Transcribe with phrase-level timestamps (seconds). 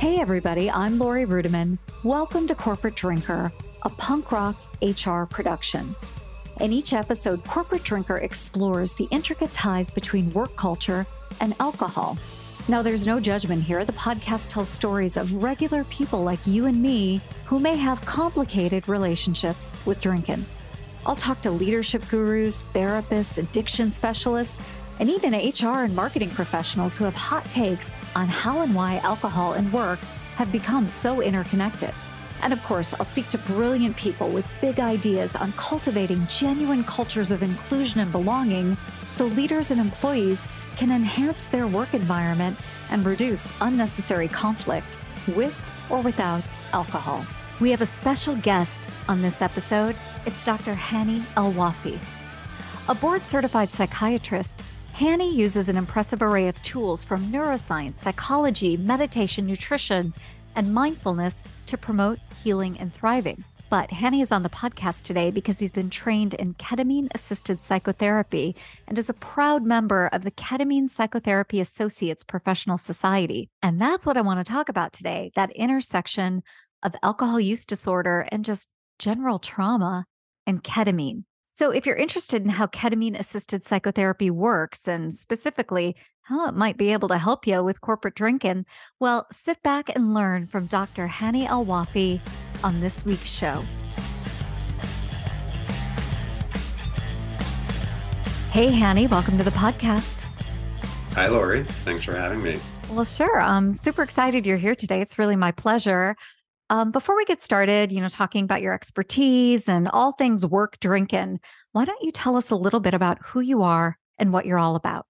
[0.00, 1.76] Hey, everybody, I'm Laurie Ruettimann.
[2.04, 5.94] Welcome to Corporate Drinker, a punk rock HR production.
[6.58, 11.06] In each episode, Corporate Drinker explores the intricate ties between work culture
[11.42, 12.16] and alcohol.
[12.66, 13.84] Now, there's no judgment here.
[13.84, 18.88] The podcast tells stories of regular people like you and me who may have complicated
[18.88, 20.46] relationships with drinking.
[21.04, 24.58] I'll talk to leadership gurus, therapists, addiction specialists,
[25.00, 29.54] and even HR and marketing professionals who have hot takes on how and why alcohol
[29.54, 29.98] and work
[30.36, 31.92] have become so interconnected.
[32.42, 37.30] And of course, I'll speak to brilliant people with big ideas on cultivating genuine cultures
[37.32, 40.46] of inclusion and belonging so leaders and employees
[40.76, 42.58] can enhance their work environment
[42.90, 44.98] and reduce unnecessary conflict
[45.34, 45.58] with
[45.90, 47.24] or without alcohol.
[47.58, 49.96] We have a special guest on this episode.
[50.24, 50.74] It's Dr.
[50.74, 51.98] Hani El-wafi.
[52.88, 54.62] A board certified psychiatrist,
[55.00, 60.12] Hani uses an impressive array of tools from neuroscience, psychology, meditation, nutrition,
[60.56, 63.42] and mindfulness to promote healing and thriving.
[63.70, 68.54] But Hani is on the podcast today because he's been trained in ketamine assisted psychotherapy
[68.88, 73.48] and is a proud member of the Ketamine Psychotherapy Associates Professional Society.
[73.62, 76.42] And that's what I want to talk about today that intersection
[76.82, 80.04] of alcohol use disorder and just general trauma
[80.46, 81.24] and ketamine.
[81.60, 86.78] So, if you're interested in how ketamine assisted psychotherapy works and specifically how it might
[86.78, 88.64] be able to help you with corporate drinking,
[88.98, 91.06] well, sit back and learn from Dr.
[91.06, 92.18] Hani El-wafi
[92.64, 93.62] on this week's show.
[98.50, 100.18] Hey, Hani, welcome to the podcast.
[101.12, 101.64] Hi, Laurie.
[101.84, 102.58] Thanks for having me.
[102.88, 103.38] Well, sure.
[103.38, 105.02] I'm super excited you're here today.
[105.02, 106.16] It's really my pleasure.
[106.70, 110.78] Um, before we get started, you know, talking about your expertise and all things work
[110.78, 111.40] drinking,
[111.72, 114.58] why don't you tell us a little bit about who you are and what you're
[114.58, 115.06] all about?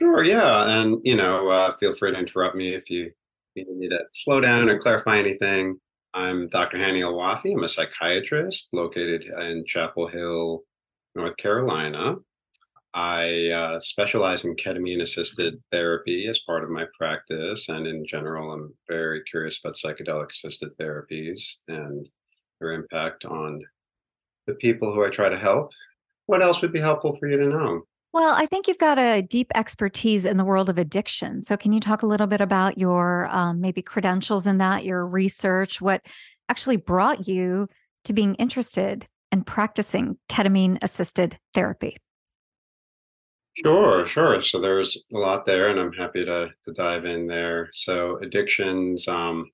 [0.00, 0.80] Sure, yeah.
[0.80, 3.10] And, you know, uh, feel free to interrupt me if you,
[3.54, 5.78] if you need to slow down or clarify anything.
[6.14, 6.78] I'm Dr.
[6.78, 7.52] Hani El-wafi.
[7.52, 10.62] I'm a psychiatrist located in Chapel Hill,
[11.14, 12.16] North Carolina.
[12.94, 17.68] I uh, specialize in ketamine assisted therapy as part of my practice.
[17.68, 22.08] And in general, I'm very curious about psychedelic assisted therapies and
[22.60, 23.62] their impact on
[24.46, 25.70] the people who I try to help.
[26.26, 27.82] What else would be helpful for you to know?
[28.12, 31.42] Well, I think you've got a deep expertise in the world of addiction.
[31.42, 35.06] So, can you talk a little bit about your um, maybe credentials in that, your
[35.06, 36.00] research, what
[36.48, 37.68] actually brought you
[38.04, 41.98] to being interested in practicing ketamine assisted therapy?
[43.64, 44.40] Sure, sure.
[44.42, 47.70] So there's a lot there, and I'm happy to to dive in there.
[47.72, 49.50] So addictions, um,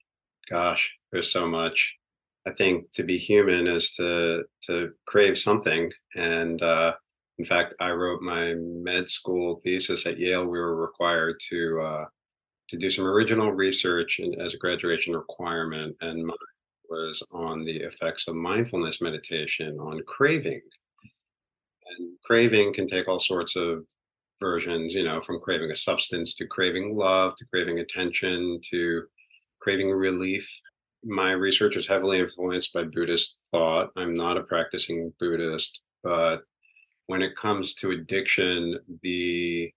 [0.51, 1.97] gosh, there's so much.
[2.47, 6.95] I think to be human is to to crave something, and uh,
[7.39, 10.45] in fact, I wrote my med school thesis at Yale.
[10.45, 12.05] We were required to uh,
[12.71, 16.37] to do some original research and as a graduation requirement, and mine
[16.91, 20.63] was on the effects of mindfulness meditation on craving.
[21.99, 23.87] And craving can take all sorts of
[24.45, 29.05] versions, you know, from craving a substance to craving love to craving attention to
[29.59, 30.47] craving relief.
[31.03, 33.89] My research is heavily influenced by Buddhist thought.
[33.97, 36.43] I'm not a practicing Buddhist, but
[37.07, 39.73] when it comes to addiction, the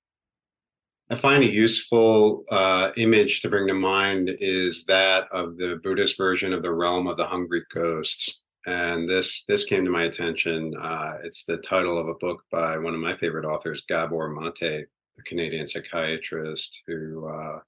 [1.09, 6.17] I find a useful uh, image to bring to mind is that of the Buddhist
[6.17, 10.75] version of the realm of the hungry ghosts and this this came to my attention.
[10.79, 14.85] Uh, it's the title of a book by one of my favorite authors, Gabor Mate,
[15.17, 17.59] a Canadian psychiatrist who uh,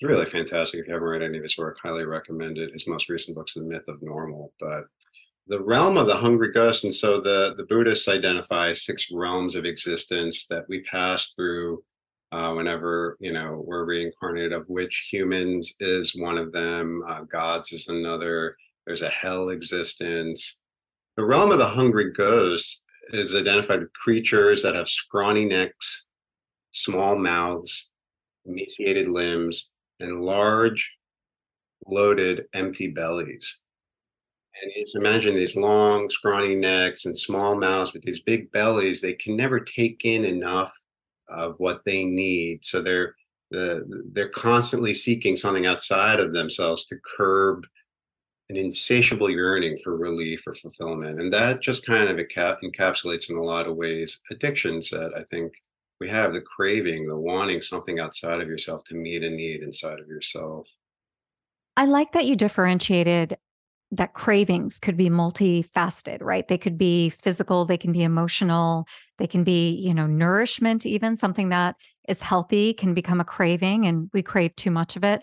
[0.00, 0.80] is really fantastic.
[0.80, 2.72] If you haven't read any of his work, highly recommend it.
[2.72, 4.52] His most recent book is The Myth of Normal.
[4.60, 4.84] But
[5.48, 9.64] the realm of the hungry ghost, and so the the Buddhists identify six realms of
[9.64, 11.82] existence that we pass through
[12.30, 14.52] uh, whenever you know we're reincarnated.
[14.52, 20.60] Of which humans is one of them, uh, gods is another there's a hell existence.
[21.16, 26.06] The realm of the hungry ghosts is identified with creatures that have scrawny necks,
[26.72, 27.90] small mouths,
[28.44, 29.70] emaciated limbs,
[30.00, 30.92] and large,
[31.84, 33.60] bloated, empty bellies.
[34.62, 39.00] And you just imagine these long, scrawny necks and small mouths with these big bellies.
[39.00, 40.72] They can never take in enough
[41.28, 42.64] of what they need.
[42.64, 43.14] So they're
[43.50, 47.64] the, they're constantly seeking something outside of themselves to curb
[48.48, 51.20] an insatiable yearning for relief or fulfillment.
[51.20, 55.52] And that just kind of encapsulates in a lot of ways addictions that I think
[56.00, 59.98] we have the craving, the wanting something outside of yourself to meet a need inside
[59.98, 60.68] of yourself.
[61.76, 63.36] I like that you differentiated
[63.92, 66.46] that cravings could be multifaceted, right?
[66.48, 68.86] They could be physical, they can be emotional,
[69.18, 71.76] they can be, you know, nourishment, even something that
[72.08, 75.22] is healthy can become a craving and we crave too much of it.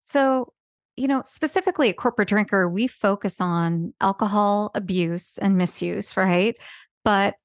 [0.00, 0.52] So,
[0.98, 6.56] you know, specifically at Corporate Drinker, we focus on alcohol abuse and misuse, right?
[7.04, 7.36] But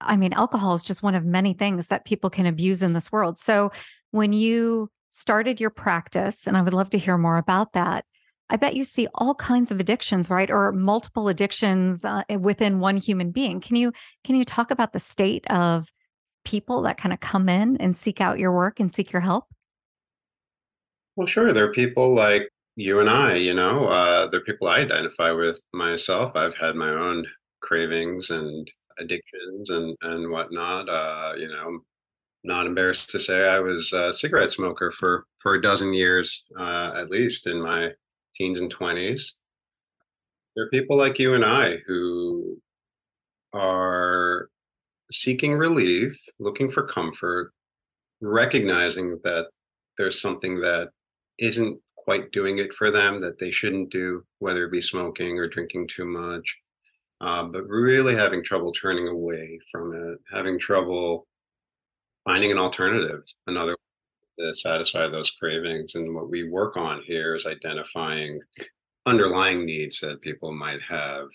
[0.00, 3.12] I mean, alcohol is just one of many things that people can abuse in this
[3.12, 3.38] world.
[3.38, 3.72] So,
[4.12, 8.04] when you started your practice, and I would love to hear more about that,
[8.48, 10.50] I bet you see all kinds of addictions, right?
[10.50, 13.60] Or multiple addictions uh, within one human being.
[13.60, 13.92] Can you
[14.24, 15.88] can you talk about the state of
[16.44, 19.46] people that kind of come in and seek out your work and seek your help?
[21.16, 21.52] Well, sure.
[21.52, 22.48] There are people like
[22.80, 26.34] you and I, you know, uh, there are people I identify with myself.
[26.34, 27.26] I've had my own
[27.60, 28.66] cravings and
[28.98, 30.88] addictions and and whatnot.
[30.88, 31.80] Uh, you know,
[32.42, 36.92] not embarrassed to say I was a cigarette smoker for for a dozen years uh,
[36.96, 37.90] at least in my
[38.34, 39.34] teens and 20s.
[40.56, 42.60] There are people like you and I who
[43.52, 44.48] are
[45.12, 47.52] seeking relief, looking for comfort,
[48.22, 49.48] recognizing that
[49.98, 50.88] there's something that
[51.38, 55.48] isn't quite doing it for them that they shouldn't do, whether it be smoking or
[55.48, 56.56] drinking too much,
[57.20, 61.26] uh, but really having trouble turning away from it, having trouble
[62.24, 63.76] finding an alternative, another
[64.38, 65.94] way to satisfy those cravings.
[65.94, 68.40] And what we work on here is identifying
[69.06, 71.26] underlying needs that people might have.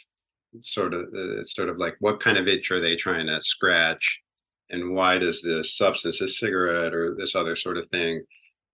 [0.60, 3.42] Sort of, uh, it's sort of like what kind of itch are they trying to
[3.42, 4.22] scratch,
[4.70, 8.24] and why does this substance, this cigarette or this other sort of thing,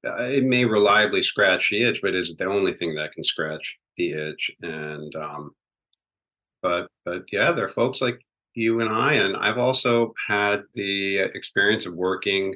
[0.03, 3.77] it may reliably scratch the itch, but is it the only thing that can scratch
[3.97, 4.51] the itch?
[4.61, 5.51] And um,
[6.61, 8.19] but but yeah, there are folks like
[8.53, 12.55] you and I, and I've also had the experience of working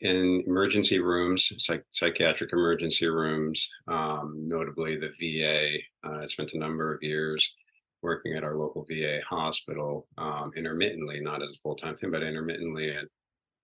[0.00, 5.78] in emergency rooms, psych- psychiatric emergency rooms, um, notably the VA.
[6.06, 7.54] Uh, I spent a number of years
[8.02, 12.22] working at our local VA hospital um, intermittently, not as a full time thing, but
[12.22, 12.94] intermittently.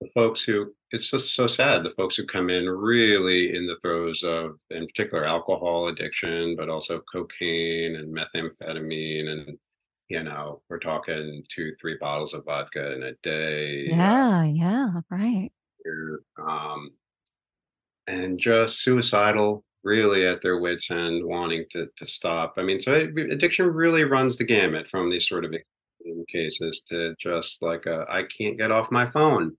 [0.01, 3.77] The folks who, it's just so sad, the folks who come in really in the
[3.81, 9.29] throes of, in particular, alcohol addiction, but also cocaine and methamphetamine.
[9.29, 9.57] And,
[10.09, 13.85] you know, we're talking two, three bottles of vodka in a day.
[13.89, 15.51] Yeah, yeah, right
[16.47, 16.91] um,
[18.07, 22.53] and just suicidal, really at their wits' end, wanting to to stop.
[22.57, 25.53] I mean, so it, addiction really runs the gamut from these sort of
[26.29, 29.57] cases to just like I can't get off my phone.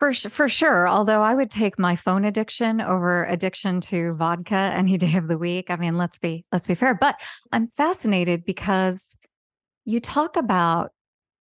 [0.00, 0.88] For, for sure.
[0.88, 5.38] Although I would take my phone addiction over addiction to vodka any day of the
[5.38, 5.70] week.
[5.70, 6.94] I mean, let's be let's be fair.
[6.94, 7.20] But
[7.52, 9.14] I'm fascinated because
[9.84, 10.92] you talk about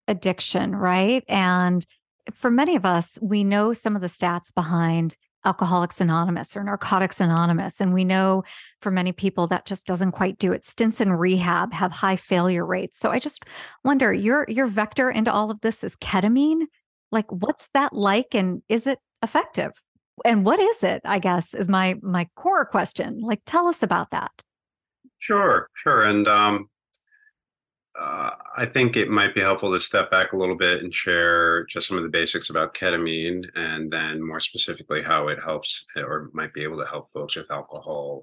[0.09, 1.25] addiction, right?
[1.29, 1.87] And
[2.33, 7.21] for many of us, we know some of the stats behind Alcoholics Anonymous or Narcotics
[7.21, 7.81] Anonymous.
[7.81, 8.43] And we know
[8.83, 10.65] for many people that just doesn't quite do it.
[10.65, 12.99] Stints in rehab have high failure rates.
[12.99, 13.45] So I just
[13.85, 16.67] wonder your your vector into all of this is ketamine.
[17.11, 19.73] Like what's that like and is it effective?
[20.25, 23.21] And what is it, I guess, is my my core question.
[23.21, 24.31] Like tell us about that.
[25.19, 26.05] Sure, sure.
[26.05, 26.69] And um
[27.99, 31.65] uh, I think it might be helpful to step back a little bit and share
[31.67, 36.31] just some of the basics about ketamine and then more specifically how it helps or
[36.33, 38.23] might be able to help folks with alcohol.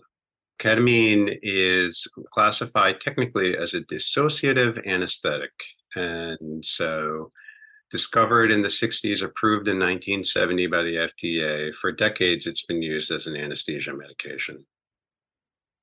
[0.59, 5.51] Ketamine is classified technically as a dissociative anesthetic.
[5.95, 7.31] And so,
[7.95, 11.73] discovered in the 60s, approved in 1970 by the FDA.
[11.73, 14.65] For decades, it's been used as an anesthesia medication.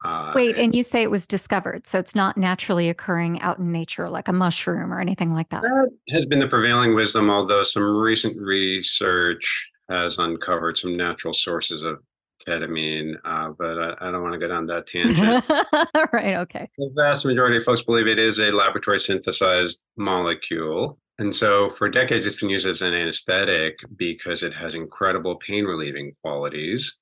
[0.05, 3.73] Uh, Wait, and you say it was discovered, so it's not naturally occurring out in
[3.73, 5.63] nature like a mushroom or anything like that.
[5.63, 11.83] That has been the prevailing wisdom, although some recent research has uncovered some natural sources
[11.83, 11.99] of
[12.47, 15.45] ketamine, uh, but I, I, don't want to go down that tangent.
[16.13, 16.69] right, okay.
[16.77, 20.99] The vast majority of folks believe it is a laboratory synthesized molecule.
[21.19, 25.65] And so for decades, it's been used as an anesthetic because it has incredible pain
[25.65, 26.99] relieving qualities.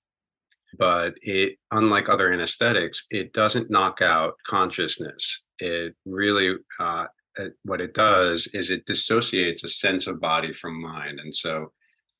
[0.78, 5.44] But it unlike other anesthetics it doesn't knock out consciousness.
[5.58, 7.06] It really uh,
[7.64, 11.18] what it does is it dissociates a sense of body from mind.
[11.20, 11.72] And so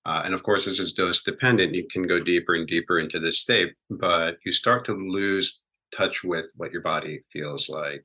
[0.07, 1.75] uh, and of course this is dose dependent.
[1.75, 5.61] You can go deeper and deeper into this state but you start to lose
[5.93, 8.05] touch with what your body feels like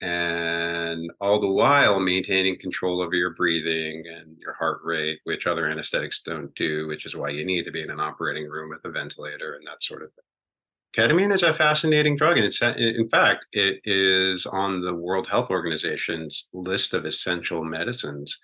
[0.00, 5.68] and all the while maintaining control over your breathing and your heart rate, which other
[5.68, 8.84] anesthetics don't do, which is why you need to be in an operating room with
[8.84, 10.24] a ventilator and that sort of thing.
[10.96, 15.50] Ketamine is a fascinating drug, and it's in fact it is on the World Health
[15.50, 18.38] Organization's list of essential medicines.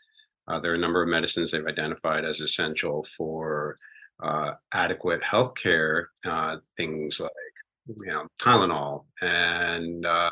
[0.48, 3.76] Uh, there are a number of medicines they've identified as essential for
[4.22, 7.32] uh, adequate health care, uh, things like
[7.86, 10.30] you know Tylenol and uh,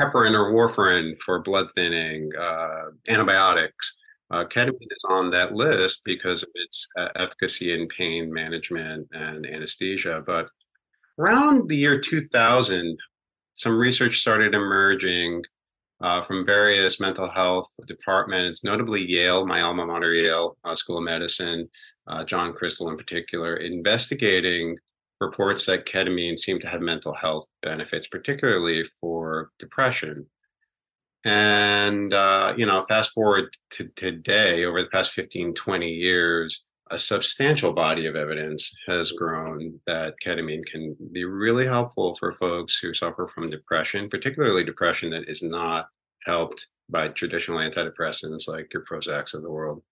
[0.00, 3.96] heparin or warfarin for blood thinning, uh, antibiotics,
[4.30, 9.46] Uh, ketamine is on that list because of its uh, efficacy in pain management and
[9.46, 10.22] anesthesia.
[10.26, 10.48] But
[11.18, 12.98] around the year 2000,
[13.52, 15.42] some research started emerging
[16.00, 21.04] uh, from various mental health departments, notably Yale, my alma mater, Yale uh, School of
[21.04, 21.68] Medicine,
[22.08, 24.76] uh, John Krystal in particular, investigating
[25.24, 30.26] reports that ketamine seemed to have mental health benefits, particularly for depression.
[31.24, 36.98] And, uh, you know, fast forward to today, over the past 15, 20 years, a
[36.98, 42.92] substantial body of evidence has grown that ketamine can be really helpful for folks who
[42.92, 45.88] suffer from depression, particularly depression that is not
[46.24, 49.82] helped by traditional antidepressants like your Prozacs of the world.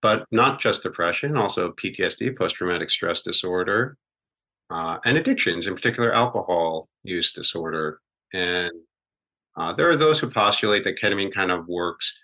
[0.00, 3.96] But not just depression, also PTSD, post traumatic stress disorder,
[4.72, 8.00] uh, and addictions, in particular alcohol use disorder.
[8.32, 8.72] And
[9.56, 12.18] uh, there are those who postulate that ketamine kind of works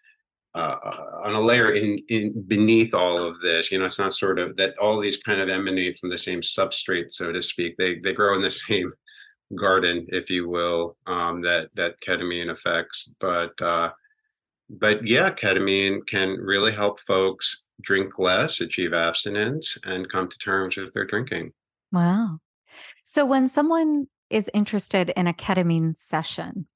[0.55, 0.77] uh,
[1.25, 3.71] on a layer in, in beneath all of this.
[3.71, 6.41] You know, it's not sort of that all these kind of emanate from the same
[6.41, 7.77] substrate, so to speak.
[7.77, 8.93] They they grow in the same
[9.55, 13.11] garden, if you will, um, that that ketamine affects.
[13.21, 13.91] But uh,
[14.71, 20.79] but yeah, ketamine can really help folks drink less, achieve abstinence, and come to terms
[20.79, 21.53] with their drinking.
[21.93, 22.39] Wow.
[23.05, 26.67] So when someone is interested in a ketamine session,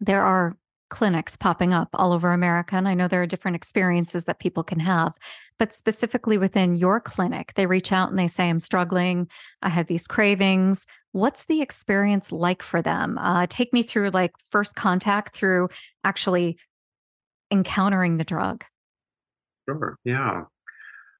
[0.00, 0.56] there are
[0.88, 2.76] clinics popping up all over America.
[2.76, 5.14] And I know there are different experiences that people can have,
[5.58, 9.28] but specifically within your clinic, they reach out and they say, I'm struggling.
[9.62, 10.86] I have these cravings.
[11.12, 13.18] What's the experience like for them?
[13.18, 15.70] Uh, take me through like first contact through
[16.04, 16.58] actually
[17.50, 18.64] encountering the drug.
[19.68, 19.96] Sure.
[20.04, 20.44] Yeah.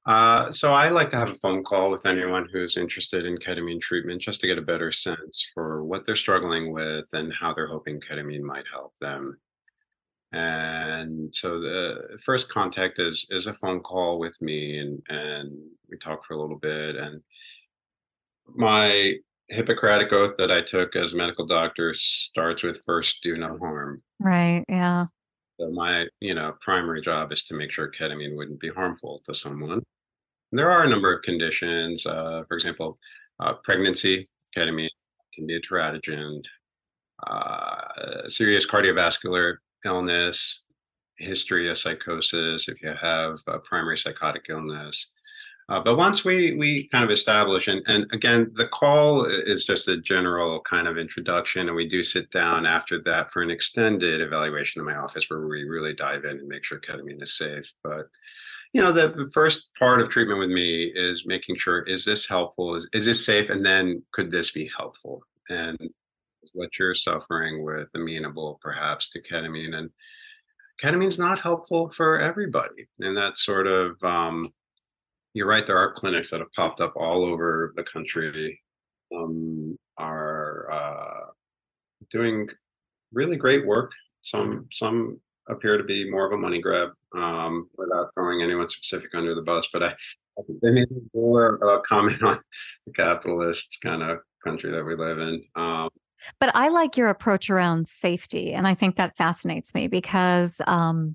[0.07, 3.81] Uh, so I like to have a phone call with anyone who's interested in ketamine
[3.81, 7.67] treatment just to get a better sense for what they're struggling with and how they're
[7.67, 9.37] hoping ketamine might help them.
[10.33, 15.51] And so the first contact is is a phone call with me and and
[15.89, 17.23] we talk for a little bit and
[18.55, 19.15] my
[19.49, 24.03] Hippocratic oath that I took as a medical doctor starts with first do no harm.
[24.19, 24.65] Right.
[24.69, 25.07] Yeah.
[25.61, 29.33] So my, you know, primary job is to make sure ketamine wouldn't be harmful to
[29.33, 29.83] someone.
[30.53, 32.07] There are a number of conditions.
[32.07, 32.99] Uh, for example,
[33.41, 34.89] uh, pregnancy, ketamine
[35.35, 36.43] can be a teratogen.
[37.27, 40.65] Uh, serious cardiovascular illness,
[41.19, 45.13] history of psychosis, if you have a primary psychotic illness.
[45.69, 49.89] Uh, but once we we kind of establish, and, and again, the call is just
[49.89, 54.21] a general kind of introduction, and we do sit down after that for an extended
[54.21, 57.73] evaluation in my office where we really dive in and make sure ketamine is safe.
[57.83, 58.07] But
[58.77, 62.75] you know, the first part of treatment with me is making sure is this helpful?
[62.75, 63.49] Is, is this safe?
[63.49, 65.23] And then could this be helpful?
[65.49, 65.79] And
[66.53, 69.75] what you're suffering with amenable perhaps to ketamine.
[69.75, 69.89] And
[70.79, 72.87] ketamine's not helpful for everybody.
[73.01, 74.53] And that sort of, um,
[75.33, 78.61] you're right, there are clinics that have popped up all over the country,
[79.17, 81.31] um, are uh,
[82.11, 82.47] doing
[83.11, 83.93] really great work.
[84.21, 85.19] Some, some
[85.49, 89.43] appear to be more of a money grab um, without throwing anyone specific under the
[89.43, 89.69] bus.
[89.73, 89.95] But I,
[90.39, 92.41] I think they more uh, comment on
[92.87, 95.43] the capitalist kind of country that we live in.
[95.55, 95.89] Um,
[96.41, 98.53] but I like your approach around safety.
[98.53, 101.15] And I think that fascinates me because, um,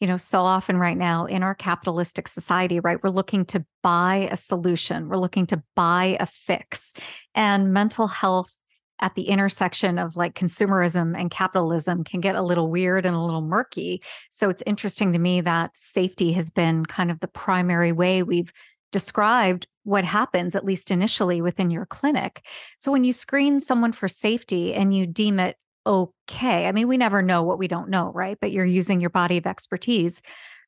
[0.00, 4.28] you know, so often right now in our capitalistic society, right, we're looking to buy
[4.30, 6.92] a solution, we're looking to buy a fix.
[7.34, 8.52] And mental health
[9.00, 13.20] at the intersection of like consumerism and capitalism can get a little weird and a
[13.20, 14.02] little murky.
[14.30, 18.52] So it's interesting to me that safety has been kind of the primary way we've
[18.92, 22.46] described what happens, at least initially within your clinic.
[22.78, 26.96] So when you screen someone for safety and you deem it okay, I mean, we
[26.96, 28.38] never know what we don't know, right?
[28.40, 30.22] But you're using your body of expertise.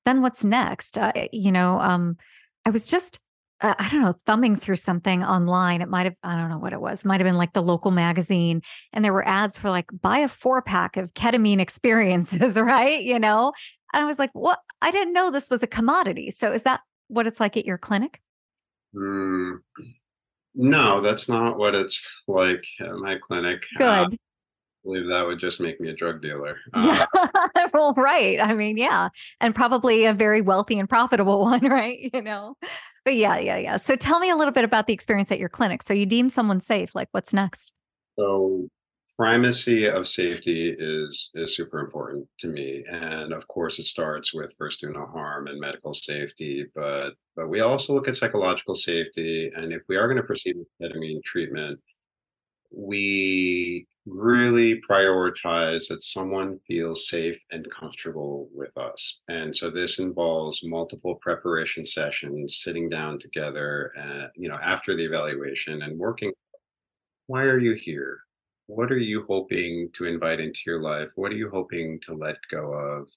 [0.04, 0.98] Then what's next?
[0.98, 2.18] Uh, you know, um,
[2.66, 3.18] I was just
[3.60, 5.80] uh, I don't know, thumbing through something online.
[5.80, 7.90] It might have, I don't know what it was, might have been like the local
[7.90, 8.62] magazine.
[8.92, 13.02] And there were ads for like, buy a four pack of ketamine experiences, right?
[13.02, 13.52] You know?
[13.92, 14.58] And I was like, what?
[14.82, 16.30] I didn't know this was a commodity.
[16.30, 18.20] So is that what it's like at your clinic?
[18.94, 19.58] Mm,
[20.54, 23.64] no, that's not what it's like at my clinic.
[23.76, 23.84] Uh, Good.
[23.84, 26.58] Uh, I believe that would just make me a drug dealer.
[26.74, 27.66] Uh, yeah.
[27.72, 28.38] well, right.
[28.40, 29.08] I mean, yeah.
[29.40, 32.10] And probably a very wealthy and profitable one, right?
[32.12, 32.56] You know,
[33.06, 33.76] but yeah, yeah, yeah.
[33.76, 35.84] So tell me a little bit about the experience at your clinic.
[35.84, 36.92] So you deem someone safe.
[36.92, 37.72] Like, what's next?
[38.18, 38.66] So
[39.16, 44.54] primacy of safety is is super important to me and of course it starts with
[44.58, 49.50] first do no harm and medical safety but but we also look at psychological safety
[49.56, 51.80] and if we are going to proceed with ketamine treatment
[52.70, 59.20] we really prioritize that someone feels safe and comfortable with us.
[59.28, 65.04] And so this involves multiple preparation sessions, sitting down together, uh, you know, after the
[65.04, 66.32] evaluation and working.
[67.26, 68.20] Why are you here?
[68.68, 71.08] What are you hoping to invite into your life?
[71.16, 73.08] What are you hoping to let go of?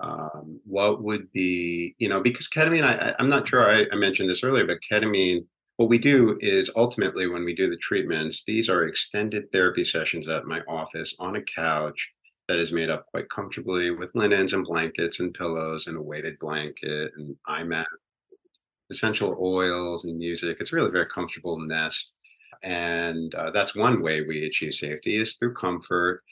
[0.00, 4.30] Um, what would be, you know, because ketamine, I, I'm not sure I, I mentioned
[4.30, 5.46] this earlier, but ketamine
[5.78, 10.26] what we do is ultimately when we do the treatments, these are extended therapy sessions
[10.26, 12.12] at my office on a couch
[12.48, 16.36] that is made up quite comfortably with linens and blankets and pillows and a weighted
[16.40, 17.86] blanket and mat,
[18.90, 20.56] essential oils and music.
[20.58, 22.16] It's really very comfortable nest.
[22.64, 26.24] And uh, that's one way we achieve safety is through comfort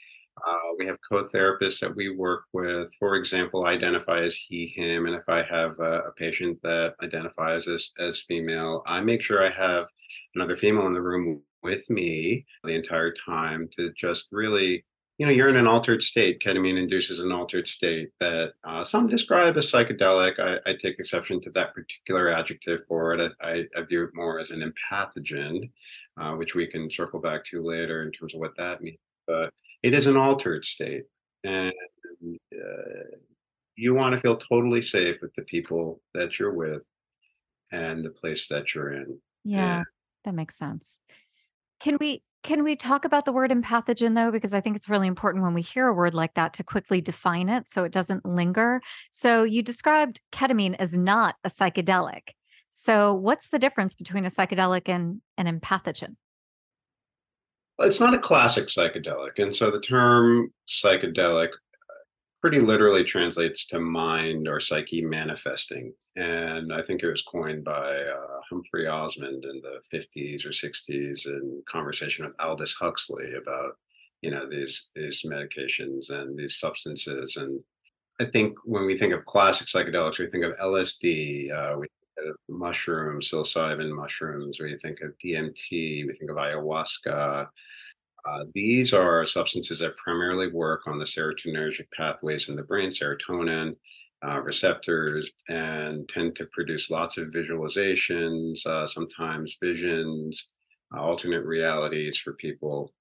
[0.45, 2.93] uh, we have co-therapists that we work with.
[2.99, 6.95] For example, I identify as he, him, and if I have a, a, patient that
[7.03, 9.87] identifies as as female, I make sure I have
[10.35, 14.85] another female in the room with me the entire time to just really,
[15.17, 16.39] you know, you're in an altered state.
[16.39, 20.39] Ketamine induces an altered state that uh, some describe as psychedelic.
[20.39, 23.33] I, I, take exception to that particular adjective for it.
[23.41, 25.69] I, I view it more as an empathogen,
[26.21, 28.99] uh, which we can circle back to later in terms of what that means.
[29.25, 29.51] But
[29.87, 31.03] it is an altered state
[31.43, 31.73] and
[32.53, 33.17] uh,
[33.75, 36.81] you want to feel totally safe with the people that you're with
[37.71, 39.85] and the place that you're in yeah and,
[40.27, 40.99] that makes sense.
[41.79, 44.29] Can we can we talk about the word empathogen though?
[44.29, 46.99] Because i think it's really important when we hear a word like that to quickly
[47.01, 48.81] define it so it doesn't linger.
[49.11, 52.33] So you described ketamine as not a psychedelic.
[52.69, 56.15] So what's the difference between a psychedelic and an empathogen
[57.79, 59.39] it's not a classic psychedelic.
[59.39, 61.49] And so the term psychedelic
[62.41, 65.93] pretty literally translates to mind or psyche manifesting.
[66.15, 71.25] And I think it was coined by uh, Humphrey Osmond in the 50s or 60s
[71.25, 73.77] in conversation with Aldous Huxley about,
[74.21, 77.37] you know, these these medications and these substances.
[77.37, 77.59] And
[78.19, 81.87] I think when we think of classic psychedelics, we think of LSD, uh, we
[82.49, 87.47] mushrooms, psilocybin mushrooms, or you think of DMT, we think of ayahuasca,
[88.27, 93.75] uh, these are substances that primarily work on the serotonergic pathways in the brain, serotonin
[94.25, 100.49] uh, receptors, and tend to produce lots of visualizations, uh, sometimes visions,
[100.93, 102.91] uh, alternate realities for people.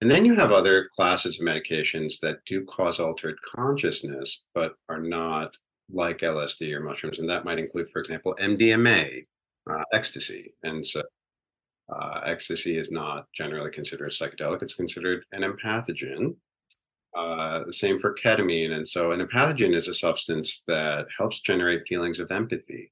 [0.00, 5.00] And then you have other classes of medications that do cause altered consciousness, but are
[5.00, 5.52] not
[5.90, 7.18] like LSD or mushrooms.
[7.18, 9.26] And that might include, for example, MDMA,
[9.70, 10.54] uh, ecstasy.
[10.62, 11.02] And so
[11.94, 16.36] uh, ecstasy is not generally considered a psychedelic, it's considered an empathogen.
[17.16, 18.74] Uh, the same for ketamine.
[18.74, 22.90] And so, an empathogen is a substance that helps generate feelings of empathy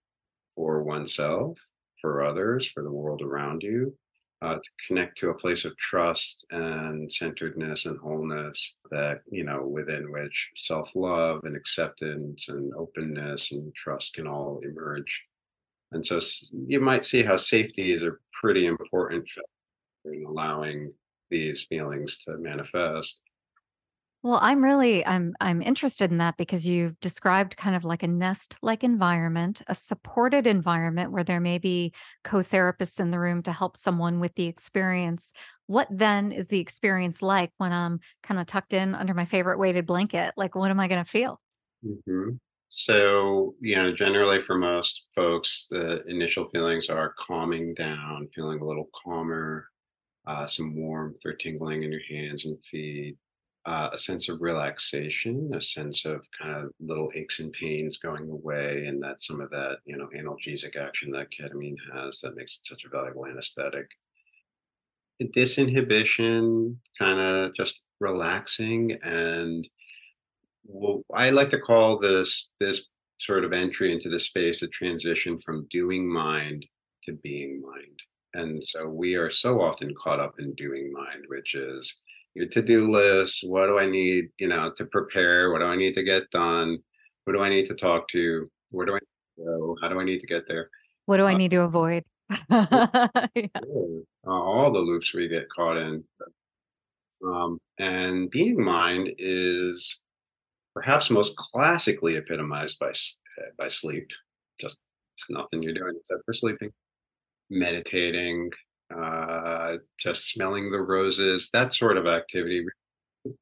[0.54, 1.58] for oneself,
[2.02, 3.96] for others, for the world around you,
[4.42, 9.66] uh, to connect to a place of trust and centeredness and wholeness that, you know,
[9.66, 15.22] within which self love and acceptance and openness and trust can all emerge.
[15.92, 16.20] And so
[16.68, 19.28] you might see how safety is a pretty important
[20.04, 20.92] in allowing
[21.30, 23.22] these feelings to manifest.
[24.22, 28.08] Well, I'm really I'm I'm interested in that because you've described kind of like a
[28.08, 33.78] nest-like environment, a supported environment where there may be co-therapists in the room to help
[33.78, 35.32] someone with the experience.
[35.68, 39.58] What then is the experience like when I'm kind of tucked in under my favorite
[39.58, 40.34] weighted blanket?
[40.36, 41.40] Like what am I going to feel?
[41.82, 42.36] Mm-hmm.
[42.68, 48.66] So, you know, generally for most folks, the initial feelings are calming down, feeling a
[48.66, 49.66] little calmer,
[50.26, 53.16] uh, some warmth or tingling in your hands and feet,
[53.66, 58.28] uh, a sense of relaxation, a sense of kind of little aches and pains going
[58.30, 62.56] away, and that some of that, you know, analgesic action that ketamine has that makes
[62.58, 63.88] it such a valuable anesthetic.
[65.22, 69.68] Disinhibition, kind of just relaxing and
[70.64, 72.86] well, I like to call this this
[73.18, 76.64] sort of entry into the space a transition from doing mind
[77.04, 78.00] to being mind.
[78.34, 82.00] And so we are so often caught up in doing mind, which is
[82.34, 83.44] your to-do list.
[83.46, 85.52] What do I need, you know, to prepare?
[85.52, 86.78] What do I need to get done?
[87.26, 88.50] Who do I need to talk to?
[88.70, 88.98] Where do I
[89.38, 89.76] go?
[89.82, 90.70] How do I need to get there?
[91.06, 92.04] What do I uh, need to avoid?
[92.50, 93.16] yeah.
[94.26, 96.04] all the loops we get caught in.
[97.26, 100.00] Um, and being mind is
[100.74, 104.10] perhaps most classically epitomized by uh, by sleep.
[104.58, 104.78] Just
[105.28, 106.70] nothing you're doing except for sleeping,
[107.50, 108.50] meditating,
[108.94, 112.64] uh, just smelling the roses, that sort of activity.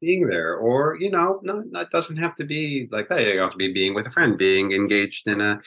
[0.00, 3.24] Being there, or you know, no, that doesn't have to be like that.
[3.24, 5.60] You have to be being with a friend, being engaged in a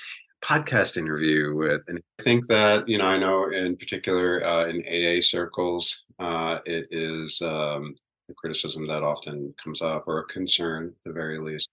[0.43, 1.81] podcast interview with.
[1.87, 6.59] And I think that you know, I know in particular uh, in AA circles, Uh,
[6.65, 7.95] it is um,
[8.29, 11.69] a criticism that often comes up, or a concern, at the very least.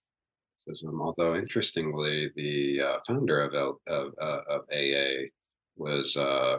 [1.00, 5.28] Although, interestingly, the uh, founder of, L- of, uh, of AA
[5.76, 6.58] was uh,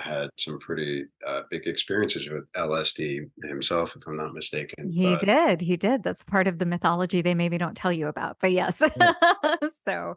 [0.00, 4.90] had some pretty uh, big experiences with LSD himself, if I'm not mistaken.
[4.90, 5.60] He But did.
[5.60, 6.02] He did.
[6.02, 8.38] That's part of the mythology they maybe don't tell you about.
[8.40, 8.78] But yes.
[9.84, 10.16] so,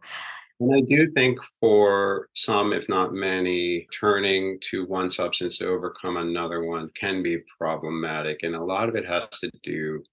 [0.60, 6.18] And I do think for some, if not many, turning to one substance to overcome
[6.18, 8.44] another one can be problematic.
[8.44, 10.04] And a lot of it has to do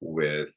[0.00, 0.54] with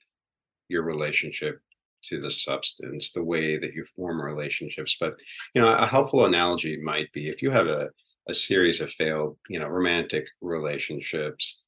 [0.67, 1.61] your relationship
[2.03, 4.97] to the substance, the way that you form relationships.
[4.99, 5.19] But,
[5.53, 7.89] you know, a helpful analogy might be if you have a,
[8.27, 11.63] a series of failed, you know, romantic relationships,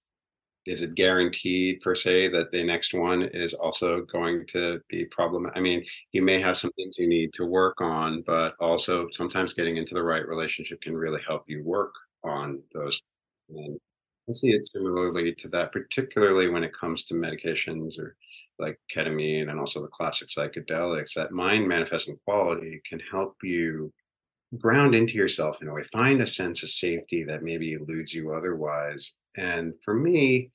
[0.66, 5.58] is it guaranteed per se that the next one is also going to be problematic?
[5.58, 9.54] i mean you may have some things you need to work on but also sometimes
[9.54, 11.94] getting into the right relationship can really help you work
[12.24, 13.02] on those
[13.50, 13.80] and
[14.28, 18.16] i see it similarly to that particularly when it comes to medications or
[18.60, 23.92] like ketamine and also the classic psychedelics that mind manifesting quality can help you
[24.58, 28.34] ground into yourself in a way find a sense of safety that maybe eludes you
[28.34, 30.50] otherwise and for me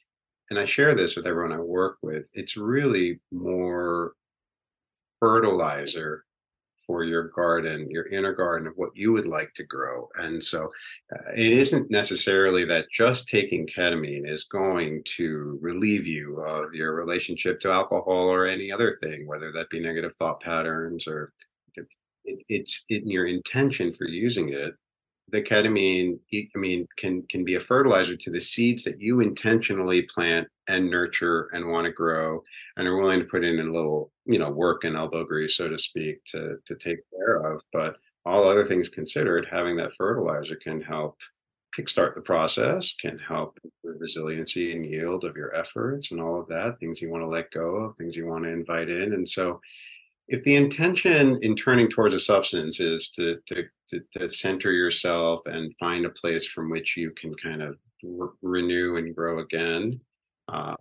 [0.50, 4.12] and I share this with everyone I work with, it's really more
[5.20, 6.24] fertilizer
[6.86, 10.06] for your garden, your inner garden of what you would like to grow.
[10.16, 10.70] And so
[11.14, 16.94] uh, it isn't necessarily that just taking ketamine is going to relieve you of your
[16.94, 21.32] relationship to alcohol or any other thing, whether that be negative thought patterns or
[22.24, 24.74] it, it's in your intention for using it
[25.30, 30.02] the ketamine i mean can can be a fertilizer to the seeds that you intentionally
[30.02, 32.42] plant and nurture and want to grow
[32.76, 35.68] and are willing to put in a little you know work and elbow grease so
[35.68, 40.56] to speak to to take care of but all other things considered having that fertilizer
[40.56, 41.16] can help
[41.76, 46.48] kickstart the process can help the resiliency and yield of your efforts and all of
[46.48, 49.28] that things you want to let go of things you want to invite in and
[49.28, 49.60] so
[50.28, 55.40] if the intention in turning towards a substance is to, to to, to center yourself
[55.44, 60.00] and find a place from which you can kind of re- renew and grow again
[60.48, 60.74] uh,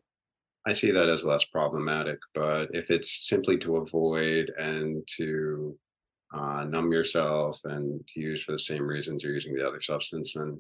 [0.66, 5.78] i see that as less problematic but if it's simply to avoid and to
[6.34, 10.58] uh, numb yourself and use for the same reasons you're using the other substance then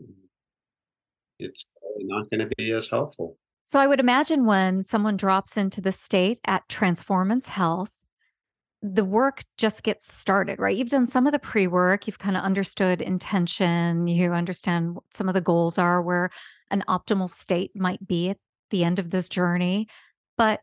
[1.39, 1.65] it's
[2.00, 3.38] not going to be as helpful.
[3.63, 8.03] So I would imagine when someone drops into the state at Transformance Health,
[8.84, 10.76] the work just gets started, right?
[10.76, 15.06] You've done some of the pre work, you've kind of understood intention, you understand what
[15.10, 16.30] some of the goals are, where
[16.69, 18.38] an optimal state might be at
[18.72, 19.88] the end of this journey.
[20.38, 20.60] But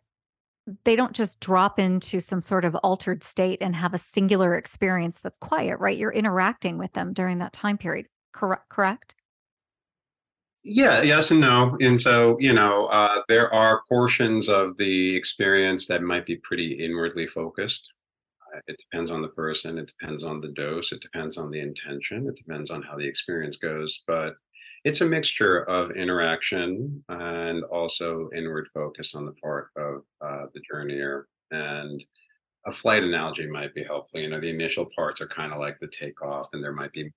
[0.85, 5.21] they don't just drop into some sort of altered state and have a singular experience
[5.21, 5.97] that's quiet, right?
[5.97, 8.07] You're interacting with them during that time period.
[8.33, 8.69] Correct?
[8.69, 9.15] Correct?
[10.63, 11.75] Yeah, yes and no.
[11.81, 16.73] And so, you know, uh, there are portions of the experience that might be pretty
[16.85, 17.95] inwardly focused.
[18.67, 22.27] It depends on the person, it depends on the dose, it depends on the intention,
[22.29, 24.03] it depends on how the experience goes.
[24.07, 24.35] But
[24.85, 30.61] it's a mixture of interaction and also inward focus on the part of uh, the
[30.73, 31.25] journeyer.
[31.51, 32.03] And
[32.67, 34.21] a flight analogy might be helpful.
[34.21, 37.11] You know, the initial parts are kind of like the takeoff, and there might be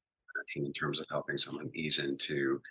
[0.56, 2.62] in terms of helping someone ease into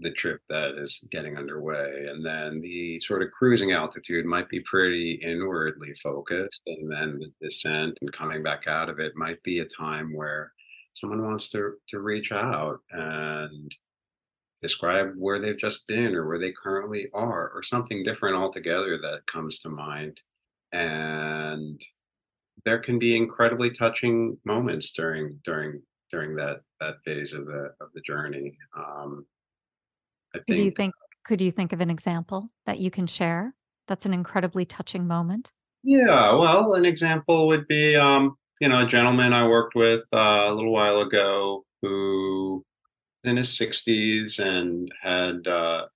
[0.00, 2.06] the trip that is getting underway.
[2.08, 6.62] And then the sort of cruising altitude might be pretty inwardly focused.
[6.66, 10.52] And then the descent and coming back out of it might be a time where
[10.94, 13.74] someone wants to, to reach out and
[14.62, 19.26] describe where they've just been or where they currently are or something different altogether that
[19.26, 20.20] comes to mind.
[20.72, 21.80] And
[22.64, 27.88] there can be incredibly touching moments during during during that that phase of the of
[27.94, 28.56] the journey.
[28.76, 29.24] Um,
[30.34, 33.54] I Could you think think could you think of an example that you can share?
[33.88, 35.52] That's an incredibly touching moment.
[35.82, 40.46] Yeah, well, an example would be, um, you know, a gentleman I worked with uh,
[40.48, 42.64] a little while ago who
[43.24, 45.86] in his 60s and had uh,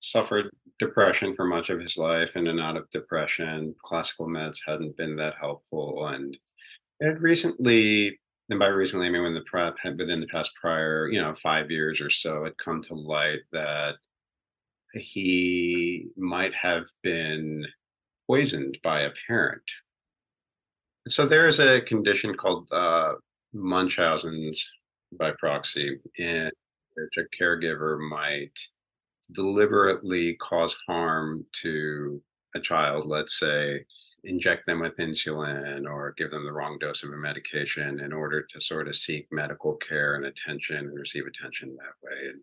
[0.00, 3.74] suffered depression for much of his life, in and out of depression.
[3.84, 6.36] Classical meds hadn't been that helpful, and
[7.02, 8.18] had recently,
[8.52, 11.70] and by recently I mean when the prep within the past prior, you know, five
[11.70, 13.94] years or so, had come to light that
[14.92, 17.64] he might have been
[18.26, 19.62] poisoned by a parent.
[21.08, 23.14] So there is a condition called uh,
[23.54, 24.70] Munchausen's
[25.18, 26.50] by proxy, in
[26.94, 28.52] which a caregiver might
[29.32, 32.22] deliberately cause harm to
[32.54, 33.86] a child, let's say,
[34.24, 38.42] inject them with insulin or give them the wrong dose of a medication in order
[38.42, 42.28] to sort of seek medical care and attention and receive attention that way.
[42.28, 42.40] And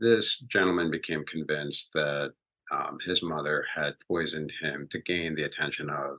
[0.00, 2.32] this gentleman became convinced that
[2.72, 6.18] um, his mother had poisoned him to gain the attention of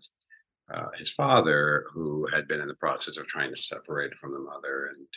[0.74, 4.39] uh, his father, who had been in the process of trying to separate from the
[4.39, 5.08] mother, and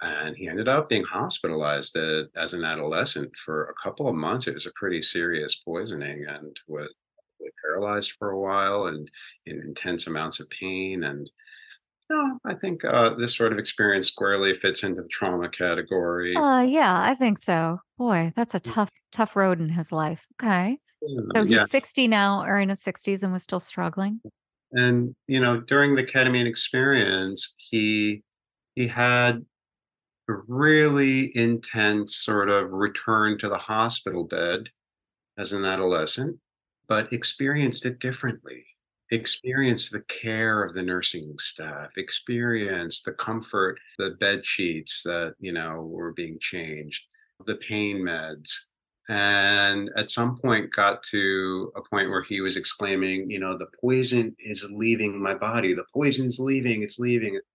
[0.00, 4.46] and he ended up being hospitalized uh, as an adolescent for a couple of months.
[4.46, 6.88] It was a pretty serious poisoning, and was
[7.64, 9.10] paralyzed for a while and
[9.46, 11.04] in intense amounts of pain.
[11.04, 11.30] And
[12.10, 16.34] no, I think uh, this sort of experience squarely fits into the trauma category.
[16.36, 17.80] Uh, yeah, I think so.
[17.98, 20.24] Boy, that's a tough, tough road in his life.
[20.40, 20.78] Okay.
[21.34, 24.20] So Yeah, he's 60 now or in his 60s and was still struggling.
[24.72, 28.22] and you know, during the ketamine experience, he
[28.74, 29.44] he had
[30.28, 34.70] a really intense sort of return to the hospital bed
[35.38, 36.38] as an adolescent,
[36.88, 38.64] but experienced it differently.
[39.10, 45.52] Experienced the care of the nursing staff, experienced the comfort, the bed sheets that, you
[45.52, 47.02] know, were being changed,
[47.46, 48.52] the pain meds.
[49.08, 53.68] And at some point got to a point where he was exclaiming, you know, the
[53.80, 55.72] poison is leaving my body.
[55.72, 57.34] The poison's leaving, it's leaving.
[57.34, 57.46] It's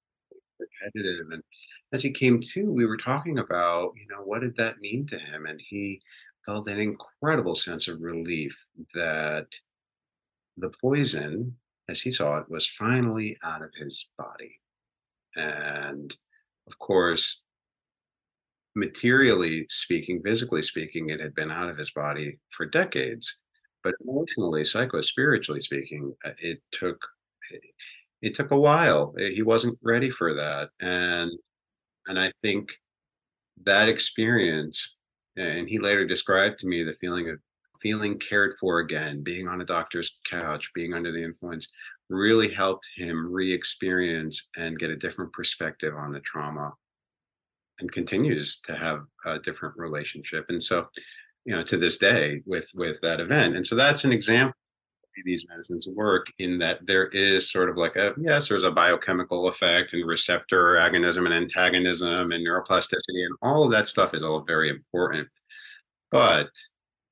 [0.60, 1.28] repetitive.
[1.32, 1.44] And
[1.92, 5.20] as he came to, we were talking about, you know, what did that mean to
[5.20, 5.46] him?
[5.46, 6.02] And he
[6.46, 8.56] felt an incredible sense of relief
[8.94, 9.48] that
[10.58, 11.56] the poison,
[11.90, 14.60] as he saw it, was finally out of his body.
[15.36, 16.16] And
[16.68, 17.44] of course,
[18.76, 23.40] materially speaking, physically speaking, it had been out of his body for decades.
[23.84, 26.98] But emotionally, psycho-spiritually speaking, uh, it took
[28.22, 29.14] it took a while.
[29.20, 30.70] Uh, He wasn't ready for that.
[30.80, 31.32] And
[32.08, 32.72] and I think
[33.66, 34.98] that experience,
[35.38, 37.40] and he later described to me the feeling of
[37.82, 41.68] feeling cared for again, being on a doctor's couch, being under the influence,
[42.10, 46.72] really helped him re-experience and get a different perspective on the trauma
[47.80, 50.46] and continues to have a different relationship.
[50.48, 50.88] And so,
[51.44, 53.56] you know, to this day with with that event.
[53.56, 54.56] And so that's an example
[55.26, 59.48] these medicines work in that there is sort of like a yes, there's a biochemical
[59.48, 64.42] effect and receptor agonism and antagonism and neuroplasticity and all of that stuff is all
[64.42, 65.28] very important.
[66.12, 66.50] But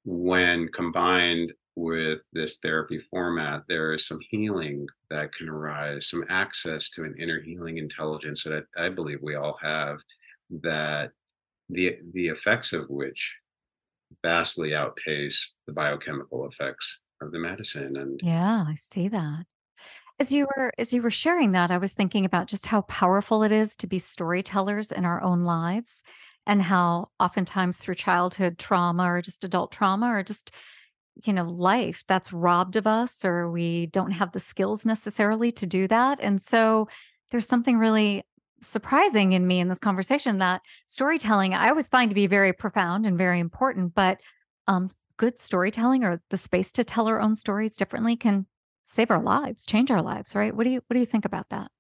[0.04, 6.90] when combined with this therapy format, there is some healing that can arise, some access
[6.92, 10.00] to an inner healing intelligence that I, I believe we all have,
[10.64, 11.12] that
[11.70, 13.36] the the effects of which
[14.24, 17.96] vastly outpace the biochemical effects of the medicine.
[17.96, 19.46] And Yeah, I see that.
[20.20, 23.44] As you were as you were sharing that, I was thinking about just how powerful
[23.44, 26.04] it is to be storytellers in our own lives
[26.46, 30.52] and how oftentimes through childhood trauma or just adult trauma or just
[31.26, 35.66] you know life that's robbed of us or we don't have the skills necessarily to
[35.66, 36.20] do that.
[36.22, 36.88] And so
[37.32, 38.24] there's something really
[38.62, 43.06] surprising in me in this conversation that storytelling I always find to be very profound
[43.08, 44.20] and very important, but
[44.68, 48.48] um good storytelling or the space to tell our own stories differently can
[48.84, 50.56] save our lives, change our lives, right?
[50.56, 51.72] What do you what do you think about that?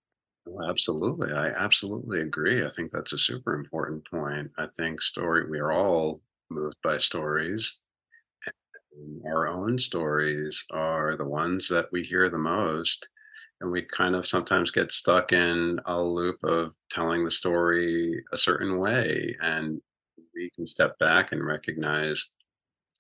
[0.46, 2.66] well, absolutely, I absolutely agree.
[2.66, 4.52] I think that's a super important point.
[4.58, 7.82] I think story we are all moved by stories.
[8.94, 13.10] and Our own stories are the ones that we hear the most
[13.62, 18.38] and we kind of sometimes get stuck in a loop of telling the story a
[18.38, 19.82] certain way and
[20.36, 22.34] we can step back and recognize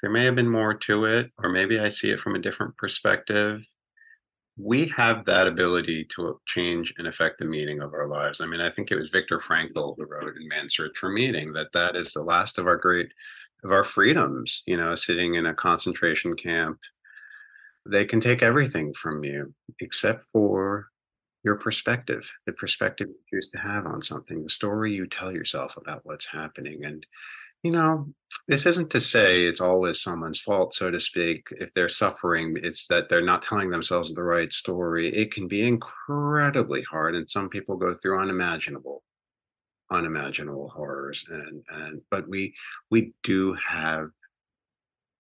[0.02, 2.76] there may have been more to it or maybe i see it from a different
[2.78, 3.62] perspective.
[4.58, 8.42] We have that ability to change and affect the meaning of our lives.
[8.42, 11.54] I mean i think it was viktor frankl who wrote in man's search for meaning
[11.54, 13.10] that that is the last of our great
[13.64, 16.80] of our freedoms you know sitting in a concentration camp.
[17.90, 20.92] They can take everything from you except for
[21.44, 25.78] your perspective, the perspective you choose to have on something, the story you tell yourself
[25.78, 26.86] about what's happening.
[26.86, 27.06] And,
[27.64, 28.08] you know,
[28.48, 31.48] this isn't to say it's always someone's fault, so to speak.
[31.52, 35.14] If they're suffering, it's that they're not telling themselves the right story.
[35.16, 39.04] It can be incredibly hard, and some people go through unimaginable
[39.92, 42.54] unimaginable horrors and and but we
[42.92, 44.08] we do have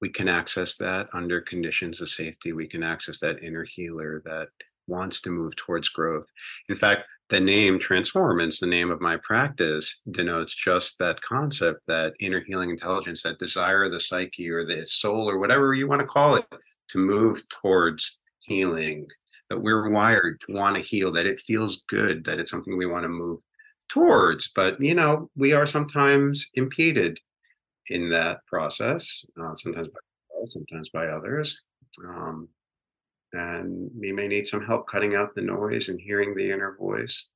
[0.01, 2.53] we can access that under conditions of safety.
[2.53, 4.47] We can access that inner healer that
[4.87, 6.25] wants to move towards growth.
[6.67, 12.13] In fact, the name Transformance, the name of my practice, denotes just that concept that
[12.19, 16.01] inner healing intelligence, that desire of the psyche or the soul or whatever you want
[16.01, 16.45] to call it,
[16.89, 19.07] to move towards healing.
[19.49, 22.85] That we're wired to want to heal, that it feels good, that it's something we
[22.85, 23.39] want to move
[23.87, 24.49] towards.
[24.53, 27.17] But, you know, we are sometimes impeded
[27.87, 29.99] in that process, uh, sometimes by
[30.33, 31.61] ourselves, sometimes by others.
[32.05, 32.49] Um,
[33.33, 37.29] and we may need some help cutting out the noise and hearing the inner voice.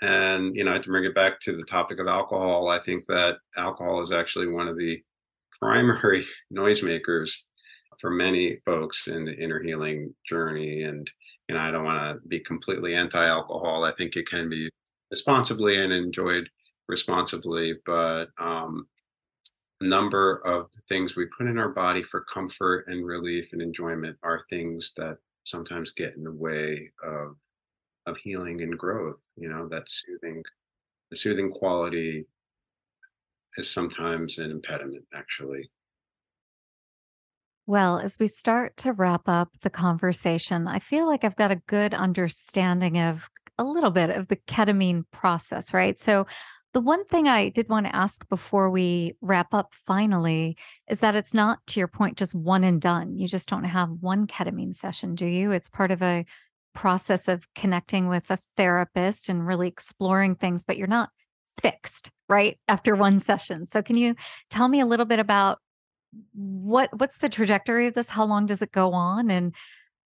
[0.00, 3.36] And, you know, to bring it back to the topic of alcohol, I think that
[3.56, 5.02] alcohol is actually one of the
[5.60, 7.36] primary noisemakers
[8.00, 10.82] for many folks in the inner healing journey.
[10.82, 11.08] And
[11.48, 13.84] you know, I don't want to be completely anti-alcohol.
[13.84, 14.68] I think it can be
[15.10, 16.48] responsibly and enjoyed
[16.88, 18.86] responsibly, but um,
[19.82, 24.40] number of things we put in our body for comfort and relief and enjoyment are
[24.48, 27.36] things that sometimes get in the way of
[28.06, 29.18] of healing and growth.
[29.36, 30.42] You know, that soothing,
[31.10, 32.26] the soothing quality
[33.56, 35.70] is sometimes an impediment, actually.
[37.66, 41.62] Well, as we start to wrap up the conversation, I feel like I've got a
[41.66, 45.98] good understanding of a little bit of the ketamine process, right?
[45.98, 46.26] So,
[46.72, 50.56] the one thing I did want to ask before we wrap up finally
[50.88, 53.18] is that it's not, to your point, just one and done.
[53.18, 55.52] You just don't have one ketamine session, do you?
[55.52, 56.24] It's part of a
[56.74, 61.10] process of connecting with a therapist and really exploring things, but you're not
[61.60, 62.58] fixed, right?
[62.68, 63.66] After one session.
[63.66, 64.14] So, can you
[64.48, 65.58] tell me a little bit about
[66.32, 68.08] what what's the trajectory of this?
[68.08, 69.30] How long does it go on?
[69.30, 69.54] And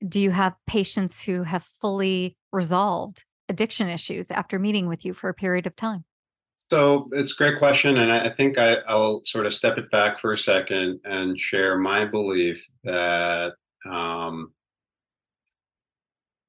[0.05, 5.29] do you have patients who have fully resolved addiction issues after meeting with you for
[5.29, 6.03] a period of time?
[6.71, 9.89] So it's a great question, and I, I think I, I'll sort of step it
[9.89, 13.53] back for a second and share my belief that
[13.89, 14.51] um,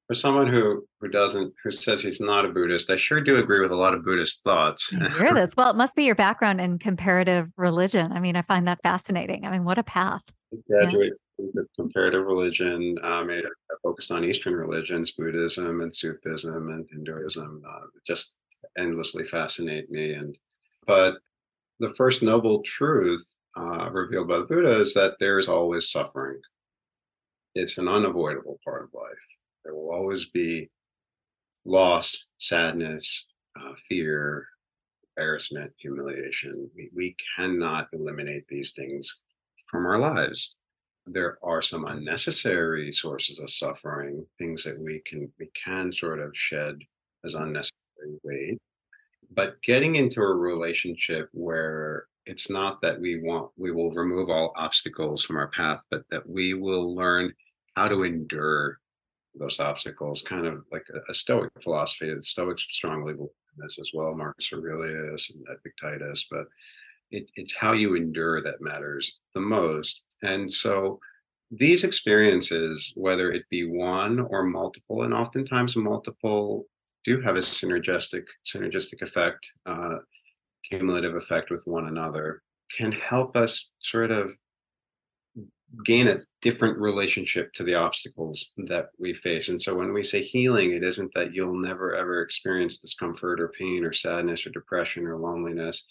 [0.07, 3.61] for someone who who doesn't who says he's not a Buddhist, I sure do agree
[3.61, 4.93] with a lot of Buddhist thoughts.
[5.01, 5.55] I hear this.
[5.57, 8.13] Well, it must be your background in comparative religion.
[8.13, 9.47] I mean, I find that fascinating.
[9.47, 10.23] I mean, what a path.
[10.69, 11.47] Graduate yeah.
[11.55, 12.99] with comparative religion.
[13.05, 13.41] Um, I
[13.85, 17.63] focused on Eastern religions, Buddhism and Sufism and Hinduism.
[17.67, 18.35] Uh, just
[18.79, 20.15] endlessly fascinate me.
[20.15, 20.37] And
[20.87, 21.19] but
[21.79, 26.41] the first noble truth uh, revealed by the Buddha is that there is always suffering.
[27.55, 29.19] It's an unavoidable part of life
[29.65, 30.71] there will always be
[31.65, 33.29] loss, sadness,
[33.59, 34.47] uh, fear,
[35.17, 36.71] embarrassment, humiliation.
[36.75, 39.21] We, we cannot eliminate these things
[39.67, 40.57] from our lives.
[41.07, 46.37] There are some unnecessary sources of suffering, things that we can we can sort of
[46.37, 46.79] shed
[47.25, 47.80] as unnecessary
[48.23, 48.59] weight.
[49.33, 54.53] But getting into a relationship where it's not that we want we will remove all
[54.57, 57.33] obstacles from our path, but that we will learn
[57.77, 58.79] how to endure
[59.35, 62.13] those obstacles, kind of like a, a Stoic philosophy.
[62.13, 66.47] The Stoics strongly believe in this as well, Marcus Aurelius and Epictetus, but
[67.11, 70.05] it, it's how you endure that matters the most.
[70.23, 71.01] And so
[71.51, 76.67] these experiences, whether it be one or multiple, and oftentimes multiple
[77.05, 79.97] do have a synergistic synergistic effect, uh,
[80.69, 82.43] cumulative effect with one another,
[82.77, 84.37] can help us sort of
[85.85, 89.49] gain a different relationship to the obstacles that we face.
[89.49, 93.53] And so when we say healing, it isn't that you'll never ever experience discomfort or
[93.59, 95.87] pain or sadness or depression or loneliness.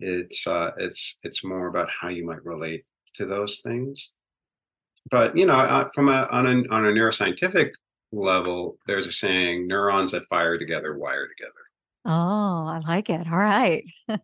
[0.00, 4.10] It's uh, it's it's more about how you might relate to those things.
[5.10, 7.70] But you know, uh, from a on a on a neuroscientific
[8.16, 11.52] level, there's a saying: neurons that fire together wire together.
[12.06, 13.26] Oh, I like it.
[13.32, 13.82] All right.
[14.08, 14.18] this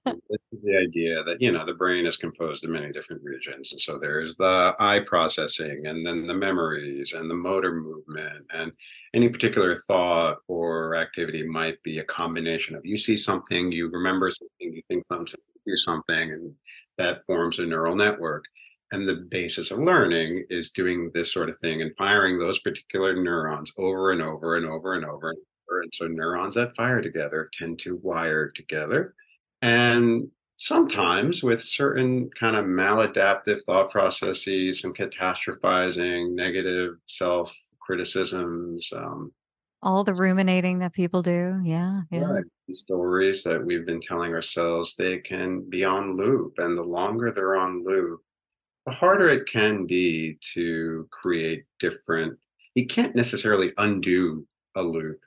[0.53, 3.81] is the idea that you know the brain is composed of many different regions, and
[3.81, 8.73] so there's the eye processing, and then the memories, and the motor movement, and
[9.15, 14.29] any particular thought or activity might be a combination of you see something, you remember
[14.29, 16.55] something, you think something, you do something, and
[16.99, 18.45] that forms a neural network.
[18.93, 23.15] And the basis of learning is doing this sort of thing and firing those particular
[23.15, 27.79] neurons over and over and over and over and so neurons that fire together tend
[27.81, 29.15] to wire together.
[29.63, 38.93] And sometimes with certain kind of maladaptive thought processes, some catastrophizing, negative self criticisms.
[38.95, 39.33] Um,
[39.83, 41.61] All the ruminating that people do.
[41.65, 42.03] Yeah.
[42.11, 42.21] Yeah.
[42.21, 42.45] Right.
[42.71, 46.55] Stories that we've been telling ourselves, they can be on loop.
[46.59, 48.21] And the longer they're on loop,
[48.91, 52.39] harder it can be to create different.
[52.75, 55.21] You can't necessarily undo a loop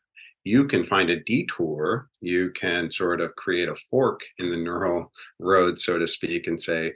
[0.43, 2.09] you can find a detour.
[2.21, 6.61] You can sort of create a fork in the neural road, so to speak, and
[6.61, 6.93] say,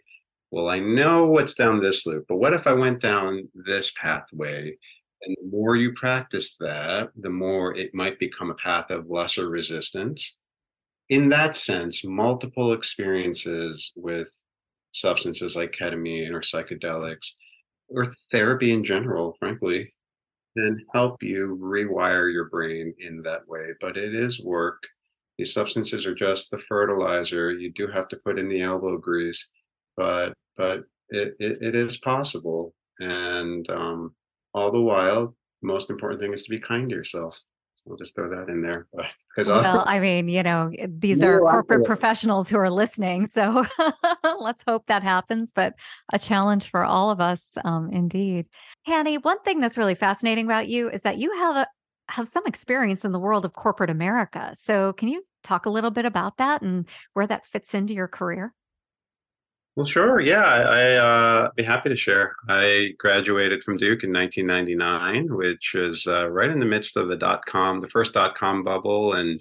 [0.52, 4.78] well, I know what's down this loop, but what if I went down this pathway?
[5.24, 9.50] And the more you practice that, the more it might become a path of lesser
[9.50, 10.38] resistance.
[11.10, 14.30] In that sense, multiple experiences with
[14.92, 17.34] substances like ketamine or psychedelics
[17.90, 19.94] or therapy in general, frankly,
[20.58, 23.70] can help you rewire your brain in that way.
[23.80, 24.82] But it is work.
[25.38, 27.52] These substances are just the fertilizer.
[27.52, 29.50] You do have to put in the elbow grease,
[29.96, 30.80] but but
[31.10, 32.74] it, it, it is possible.
[33.00, 34.16] And um,
[34.54, 37.40] all the while, most important thing is to be kind to yourself.
[37.88, 38.88] We'll just throw that in there.
[38.94, 43.66] Because well, I mean, you know, these are corporate professionals who are listening, so
[44.40, 45.52] let's hope that happens.
[45.52, 45.74] But
[46.12, 48.48] a challenge for all of us, um, indeed.
[48.88, 51.68] Hani, one thing that's really fascinating about you is that you have a
[52.10, 54.52] have some experience in the world of corporate America.
[54.54, 58.08] So, can you talk a little bit about that and where that fits into your
[58.08, 58.54] career?
[59.78, 60.20] Well, sure.
[60.20, 62.36] Yeah, I, I uh, be happy to share.
[62.50, 67.16] I graduated from Duke in 1999, which was uh, right in the midst of the
[67.16, 69.40] dot com, the first dot com bubble, and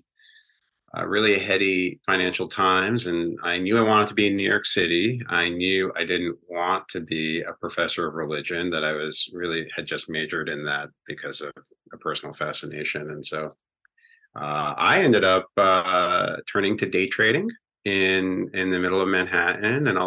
[0.95, 3.07] uh, really a heady financial times.
[3.07, 5.23] And I knew I wanted to be in New York City.
[5.31, 8.69] I knew I didn't want to be a professor of religion.
[8.69, 11.53] That I was really had just majored in that because of
[11.95, 13.11] a personal fascination.
[13.11, 13.55] And so
[14.39, 17.49] uh, I ended up uh, turning to day trading
[17.87, 19.99] in in the middle of Manhattan, and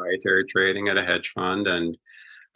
[0.00, 1.96] proprietary trading at a hedge fund, and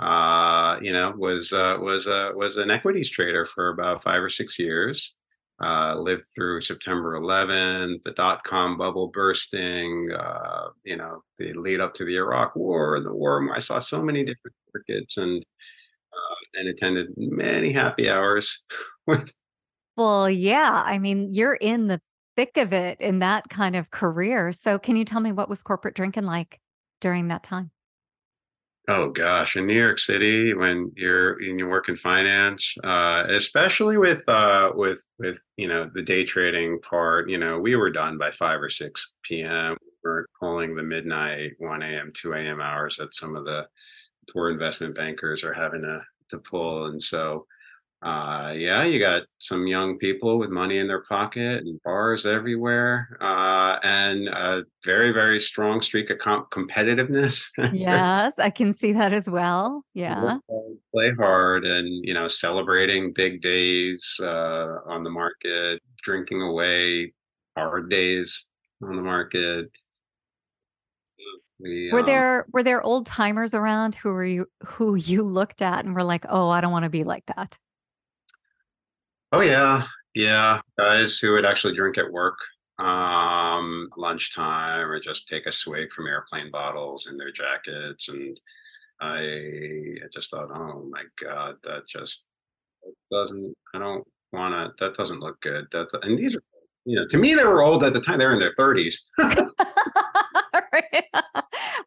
[0.01, 4.31] uh, you know was uh, was uh, was an equities trader for about five or
[4.31, 5.17] six years.
[5.63, 11.79] Uh, lived through September 11th, the dot com bubble bursting, uh, you know, the lead
[11.79, 13.49] up to the Iraq War and the war.
[13.55, 15.45] I saw so many different markets and
[16.13, 18.65] uh, and attended many happy hours
[19.07, 19.33] with.
[19.97, 20.83] Well, yeah.
[20.85, 22.01] I mean, you're in the
[22.35, 24.51] thick of it in that kind of career.
[24.51, 26.59] So, can you tell me what was corporate drinking like?
[27.05, 27.71] During that time?
[28.89, 33.99] Oh gosh, in New York City, when you're in you work in finance, uh, especially
[33.99, 38.17] with uh, with with you know the day trading part, you know we were done
[38.17, 39.77] by five or six p.m.
[40.03, 42.63] We are pulling the midnight, one a.m., two a.m.
[42.63, 43.67] hours that some of the
[44.33, 46.01] poor investment bankers are having to
[46.31, 47.47] to pull, and so
[48.05, 53.17] uh, yeah, you got some young people with money in their pocket and bars everywhere,
[53.23, 57.47] uh, and a very, very strong streak of comp- competitiveness.
[57.73, 59.87] yes, I can see that as well.
[59.95, 60.37] Yeah,
[60.93, 67.15] play hard and you know celebrating big days uh, on the market, drinking away
[67.57, 68.47] hard days
[68.83, 69.71] on the market.
[71.61, 75.63] We, were um, there were there old timers around who were you who you looked
[75.63, 77.57] at and were like, oh, I don't want to be like that.
[79.35, 80.61] Oh yeah, yeah.
[80.79, 82.39] Guys who would actually drink at work,
[82.79, 88.41] um, lunchtime, or just take a swig from airplane bottles in their jackets, and
[89.01, 92.27] I, I just thought, oh my god, that just
[93.11, 93.57] doesn't.
[93.75, 94.85] I don't want to.
[94.85, 95.67] That doesn't look good.
[95.73, 96.43] That and these are,
[96.85, 98.21] you know, to me they were old at the time.
[98.21, 99.09] They were in their thirties.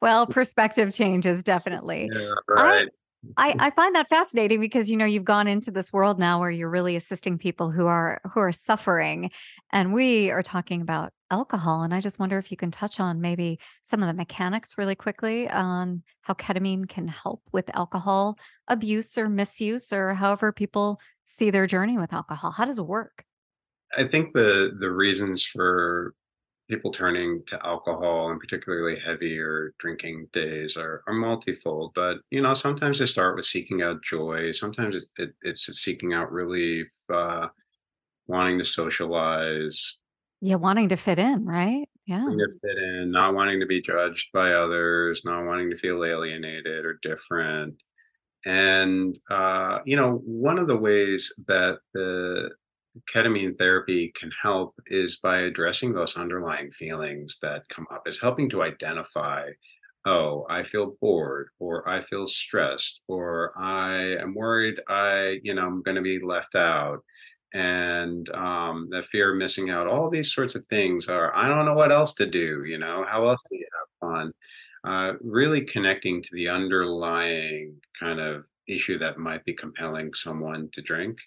[0.01, 2.09] well, perspective changes definitely.
[2.13, 2.87] Yeah, right.
[2.87, 2.89] I,
[3.35, 6.51] I I find that fascinating because you know you've gone into this world now where
[6.51, 9.31] you're really assisting people who are who are suffering
[9.71, 13.19] and we are talking about alcohol and I just wonder if you can touch on
[13.19, 18.37] maybe some of the mechanics really quickly on how ketamine can help with alcohol
[18.67, 22.51] abuse or misuse or however people see their journey with alcohol.
[22.51, 23.25] How does it work?
[23.97, 26.13] I think the the reasons for
[26.67, 32.53] people turning to alcohol and particularly heavier drinking days are, are multifold but you know
[32.53, 37.47] sometimes they start with seeking out joy sometimes it's, it, it's seeking out relief uh,
[38.27, 40.01] wanting to socialize.
[40.41, 41.87] Yeah wanting to fit in right?
[42.05, 42.25] Yeah.
[42.25, 46.85] To fit in not wanting to be judged by others not wanting to feel alienated
[46.85, 47.75] or different.
[48.45, 52.51] And uh, you know one of the ways that the
[53.11, 58.49] ketamine therapy can help is by addressing those underlying feelings that come up, is helping
[58.49, 59.49] to identify,
[60.05, 65.65] oh, I feel bored, or I feel stressed, or I am worried I, you know,
[65.65, 66.99] I'm going to be left out.
[67.53, 71.65] And um, the fear of missing out, all these sorts of things are, I don't
[71.65, 74.33] know what else to do, you know, how else do you have fun?
[74.83, 80.81] Uh, really connecting to the underlying kind of issue that might be compelling someone to
[80.81, 81.17] drink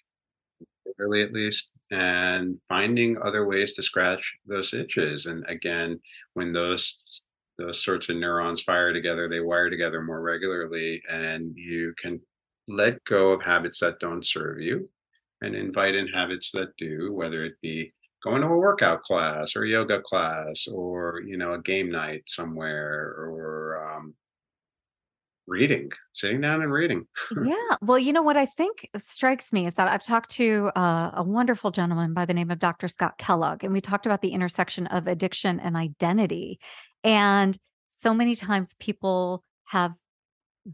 [1.01, 5.25] early at least, and finding other ways to scratch those itches.
[5.25, 5.99] And again,
[6.33, 7.01] when those
[7.57, 12.19] those sorts of neurons fire together, they wire together more regularly, and you can
[12.67, 14.89] let go of habits that don't serve you
[15.41, 17.93] and invite in habits that do, whether it be
[18.23, 23.15] going to a workout class or yoga class or you know a game night somewhere
[23.17, 24.13] or um,
[25.51, 27.05] reading, sitting down and reading.
[27.45, 27.75] yeah.
[27.81, 31.23] Well, you know what I think strikes me is that I've talked to uh, a
[31.23, 32.87] wonderful gentleman by the name of Dr.
[32.87, 36.59] Scott Kellogg, and we talked about the intersection of addiction and identity.
[37.03, 37.57] And
[37.89, 39.93] so many times people have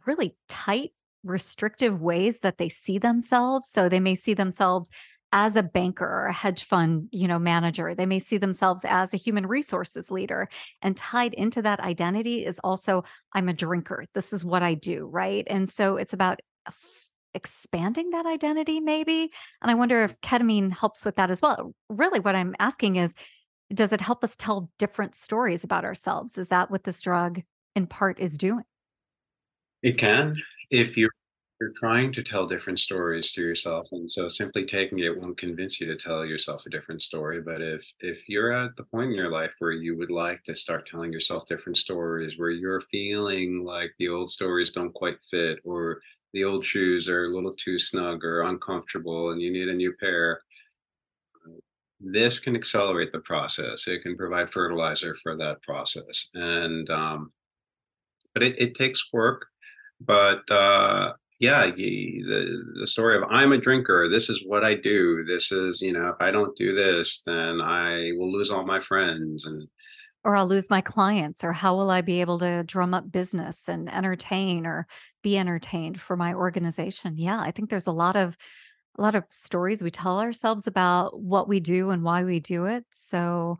[0.05, 0.91] really tight,
[1.23, 3.69] restrictive ways that they see themselves.
[3.69, 4.91] So they may see themselves
[5.33, 9.13] as a banker or a hedge fund you know manager they may see themselves as
[9.13, 10.47] a human resources leader
[10.81, 13.03] and tied into that identity is also
[13.33, 16.39] i'm a drinker this is what i do right and so it's about
[17.37, 19.31] expanding that identity maybe?
[19.61, 21.73] And I wonder if ketamine helps with that as well.
[21.87, 23.13] Really, what I'm asking is
[23.73, 26.37] does it help us tell different stories about ourselves?
[26.37, 27.41] Is that what this drug
[27.75, 28.63] in part is doing?
[29.83, 30.37] It can
[30.71, 31.11] if you're
[31.59, 35.79] you're trying to tell different stories to yourself, and so simply taking it won't convince
[35.79, 37.41] you to tell yourself a different story.
[37.41, 40.55] But if if you're at the point in your life where you would like to
[40.55, 45.59] start telling yourself different stories, where you're feeling like the old stories don't quite fit,
[45.63, 46.01] or
[46.33, 49.93] the old shoes are a little too snug or uncomfortable, and you need a new
[49.99, 50.41] pair,
[51.99, 53.87] this can accelerate the process.
[53.87, 57.31] It can provide fertilizer for that process, and um,
[58.33, 59.47] but it, it takes work.
[59.99, 64.09] But uh, yeah, the the story of I'm a drinker.
[64.09, 65.23] This is what I do.
[65.25, 68.79] This is you know if I don't do this, then I will lose all my
[68.79, 69.67] friends and
[70.23, 73.69] or I'll lose my clients, or how will I be able to drum up business
[73.69, 74.87] and entertain or
[75.23, 77.17] be entertained for my organization?
[77.17, 78.35] Yeah, I think there's a lot of
[78.97, 82.65] a lot of stories we tell ourselves about what we do and why we do
[82.65, 82.85] it.
[82.91, 83.59] So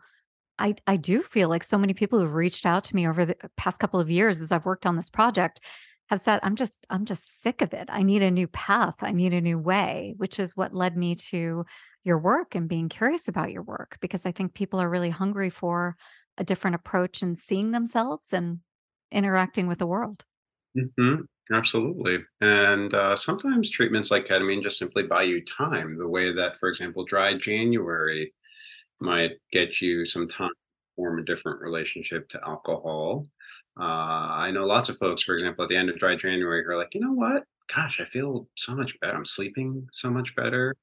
[0.59, 3.37] I I do feel like so many people who've reached out to me over the
[3.55, 5.61] past couple of years as I've worked on this project
[6.09, 7.89] have said, I'm just I'm just sick of it.
[7.89, 8.95] I need a new path.
[9.01, 11.65] I need a new way, which is what led me to
[12.03, 15.49] your work and being curious about your work because I think people are really hungry
[15.49, 15.95] for
[16.37, 18.59] a different approach and seeing themselves and
[19.11, 20.23] interacting with the world.
[20.95, 21.15] hmm
[21.51, 22.19] absolutely.
[22.41, 25.97] And uh, sometimes treatments like ketamine just simply buy you time.
[25.97, 28.33] The way that, for example, dry January
[28.99, 30.51] might get you some time
[30.97, 33.25] form a different relationship to alcohol.
[33.79, 36.71] Uh, I know lots of folks, for example, at the end of dry January, who
[36.71, 37.45] are like, you know what?
[37.73, 39.15] Gosh, I feel so much better.
[39.15, 40.75] I'm sleeping so much better.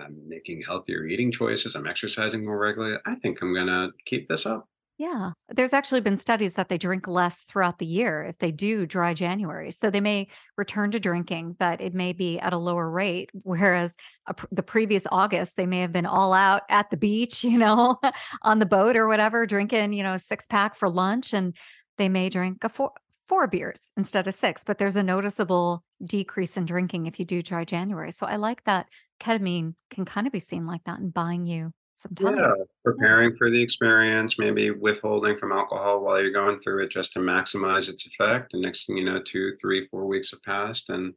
[0.00, 1.74] I'm making healthier eating choices.
[1.74, 2.98] I'm exercising more regularly.
[3.04, 4.68] I think I'm going to keep this up.
[4.98, 5.32] Yeah.
[5.50, 9.12] There's actually been studies that they drink less throughout the year if they do dry
[9.12, 9.70] January.
[9.70, 13.30] So they may return to drinking, but it may be at a lower rate.
[13.42, 13.94] Whereas
[14.26, 17.98] a, the previous August, they may have been all out at the beach, you know,
[18.42, 21.34] on the boat or whatever, drinking, you know, six pack for lunch.
[21.34, 21.54] And
[21.98, 22.92] they may drink a four,
[23.28, 24.64] four beers instead of six.
[24.64, 28.12] But there's a noticeable decrease in drinking if you do dry January.
[28.12, 28.86] So I like that
[29.20, 32.34] ketamine can kind of be seen like that and buying you some time.
[32.38, 32.52] Yeah,
[32.98, 33.28] Yeah.
[33.32, 37.18] preparing for the experience, maybe withholding from alcohol while you're going through it just to
[37.20, 38.52] maximize its effect.
[38.54, 41.14] And next thing you know, two, three, four weeks have passed, and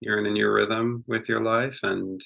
[0.00, 2.22] you're in a new rhythm with your life and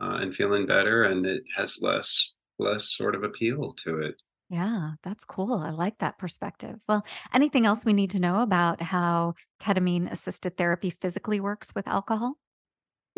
[0.00, 4.16] uh, and feeling better, and it has less less sort of appeal to it.
[4.50, 5.54] Yeah, that's cool.
[5.54, 6.80] I like that perspective.
[6.88, 7.04] Well,
[7.34, 12.38] anything else we need to know about how ketamine assisted therapy physically works with alcohol?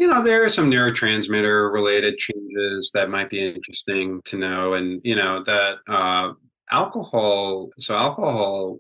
[0.01, 4.99] You know, there are some neurotransmitter related changes that might be interesting to know, and
[5.05, 6.33] you know that uh,
[6.71, 7.69] alcohol.
[7.79, 8.79] So alcohol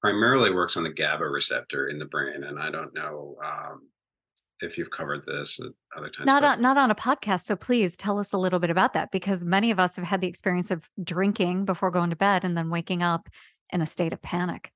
[0.00, 3.82] primarily works on the GABA receptor in the brain, and I don't know um,
[4.60, 7.98] if you've covered this at other times, Not on not on a podcast, so please
[7.98, 10.70] tell us a little bit about that because many of us have had the experience
[10.70, 13.28] of drinking before going to bed and then waking up
[13.74, 14.72] in a state of panic.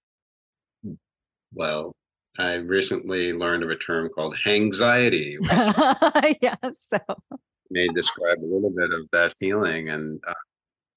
[1.54, 1.96] well,
[2.38, 5.36] I recently learned of a term called hangxiety,
[6.42, 6.98] Yeah, so
[7.70, 9.90] may describe a little bit of that feeling.
[9.90, 10.34] And uh,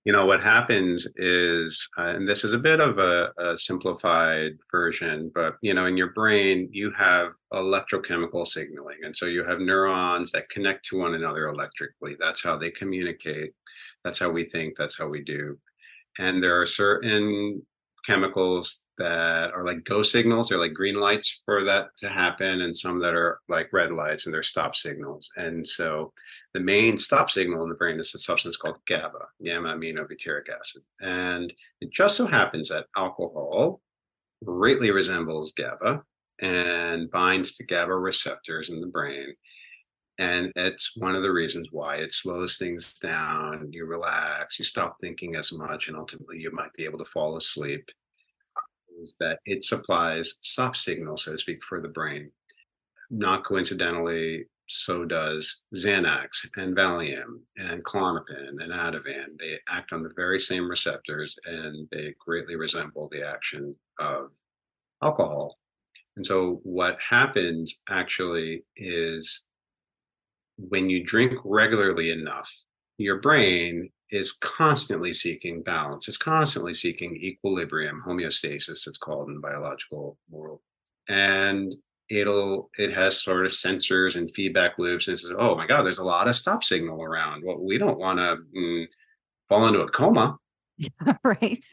[0.05, 4.53] you know what happens is, uh, and this is a bit of a, a simplified
[4.71, 9.59] version, but you know, in your brain you have electrochemical signaling, and so you have
[9.59, 12.15] neurons that connect to one another electrically.
[12.19, 13.53] That's how they communicate.
[14.03, 14.75] That's how we think.
[14.77, 15.57] That's how we do.
[16.19, 17.65] and there are certain
[18.05, 22.75] chemicals that are like go signals they're like green lights for that to happen and
[22.75, 25.29] some that are like red lights and they're stop signals.
[25.35, 26.13] And so
[26.53, 30.83] the main stop signal in the brain is a substance called gaba gamma aminobutyric acid.
[31.01, 33.81] And it just so happens that alcohol
[34.43, 36.03] greatly resembles gaba
[36.39, 39.33] and binds to gaba receptors in the brain
[40.19, 43.69] and it's one of the reasons why it slows things down.
[43.71, 47.35] You relax, you stop thinking as much, and ultimately you might be able to fall
[47.35, 47.89] asleep.
[49.01, 52.29] Is that it supplies soft signals, so to speak, for the brain.
[53.09, 59.37] Not coincidentally, so does Xanax and Valium and Klonopin and Ativan.
[59.39, 64.29] They act on the very same receptors and they greatly resemble the action of
[65.01, 65.57] alcohol.
[66.15, 69.45] And so, what happens actually is
[70.57, 72.51] when you drink regularly enough,
[72.97, 76.07] your brain is constantly seeking balance.
[76.07, 80.59] It's constantly seeking equilibrium, homeostasis, it's called in the biological world.
[81.09, 81.73] And
[82.09, 85.83] it'll it has sort of sensors and feedback loops and it says, oh my God,
[85.83, 87.43] there's a lot of stop signal around.
[87.43, 88.85] Well, we don't want to mm,
[89.49, 90.37] fall into a coma.
[91.23, 91.63] right.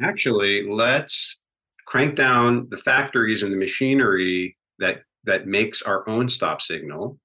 [0.00, 1.40] Actually, let's
[1.86, 7.18] crank down the factories and the machinery that that makes our own stop signal.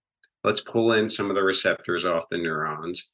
[0.47, 3.11] Let's pull in some of the receptors off the neurons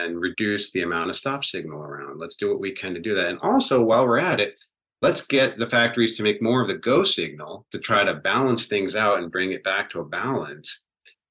[0.00, 2.18] and reduce the amount of stop signal around.
[2.18, 3.26] Let's do what we can to do that.
[3.26, 4.58] And also, while we're at it,
[5.02, 8.64] let's get the factories to make more of the go signal to try to balance
[8.64, 10.82] things out and bring it back to a balance.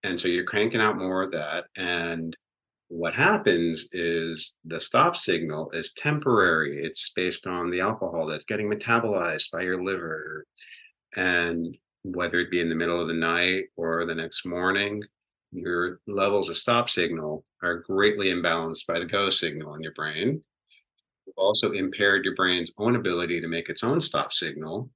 [0.04, 1.66] And so you're cranking out more of that.
[1.76, 2.38] And
[2.90, 6.86] what happens is the stop signal is temporary.
[6.86, 10.46] It's based on the alcohol that's getting metabolized by your liver.
[11.16, 15.02] And whether it be in the middle of the night or the next morning,
[15.56, 20.44] your levels of stop signal are greatly imbalanced by the go signal in your brain.
[21.26, 24.90] You've also impaired your brain's own ability to make its own stop signal.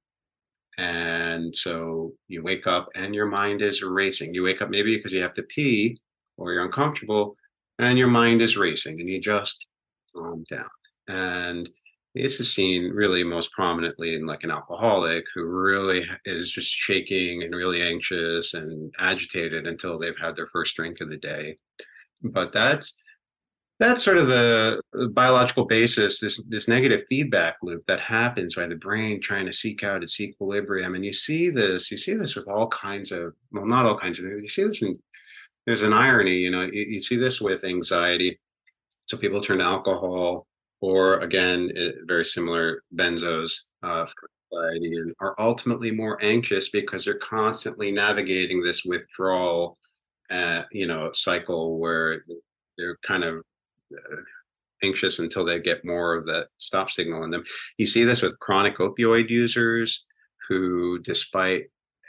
[0.78, 4.34] And so you wake up and your mind is racing.
[4.34, 5.98] You wake up maybe because you have to pee
[6.36, 7.36] or you're uncomfortable
[7.78, 9.66] and your mind is racing and you just
[10.14, 10.68] calm down.
[11.08, 11.68] And
[12.14, 17.42] this is seen really most prominently in like an alcoholic who really is just shaking
[17.42, 21.56] and really anxious and agitated until they've had their first drink of the day.
[22.22, 22.96] But that's
[23.78, 24.82] that's sort of the
[25.14, 29.82] biological basis this this negative feedback loop that happens by the brain trying to seek
[29.82, 33.64] out its equilibrium and you see this you see this with all kinds of well
[33.64, 34.94] not all kinds of things you see this in
[35.66, 38.38] there's an irony you know you, you see this with anxiety
[39.06, 40.46] so people turn to alcohol
[40.80, 47.04] or again, it, very similar benzos uh, for anxiety and are ultimately more anxious because
[47.04, 49.78] they're constantly navigating this withdrawal,
[50.30, 52.24] uh, you know, cycle where
[52.78, 53.42] they're kind of
[53.94, 54.16] uh,
[54.82, 57.44] anxious until they get more of that stop signal in them.
[57.76, 60.06] You see this with chronic opioid users
[60.48, 61.64] who, despite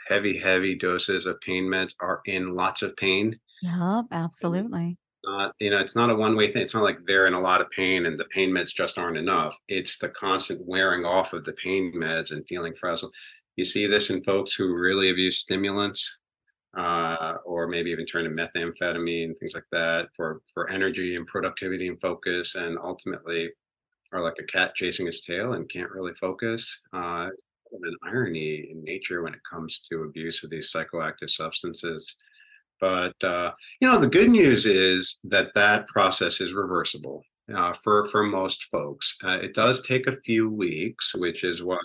[0.08, 3.38] heavy, heavy doses of pain meds, are in lots of pain.
[3.62, 4.96] Yep, absolutely
[5.32, 6.62] not you know it's not a one way thing.
[6.62, 9.16] It's not like they're in a lot of pain and the pain meds just aren't
[9.16, 9.56] enough.
[9.68, 13.14] It's the constant wearing off of the pain meds and feeling frazzled.
[13.56, 16.20] You see this in folks who really abuse stimulants
[16.76, 21.88] uh, or maybe even turn to methamphetamine things like that for for energy and productivity
[21.88, 23.50] and focus and ultimately
[24.12, 27.28] are like a cat chasing its tail and can't really focus uh,
[27.72, 32.16] an irony in nature when it comes to abuse of these psychoactive substances
[32.82, 37.22] but uh, you know, the good news is that that process is reversible
[37.54, 39.16] uh, for for most folks.
[39.22, 41.78] Uh, it does take a few weeks, which is what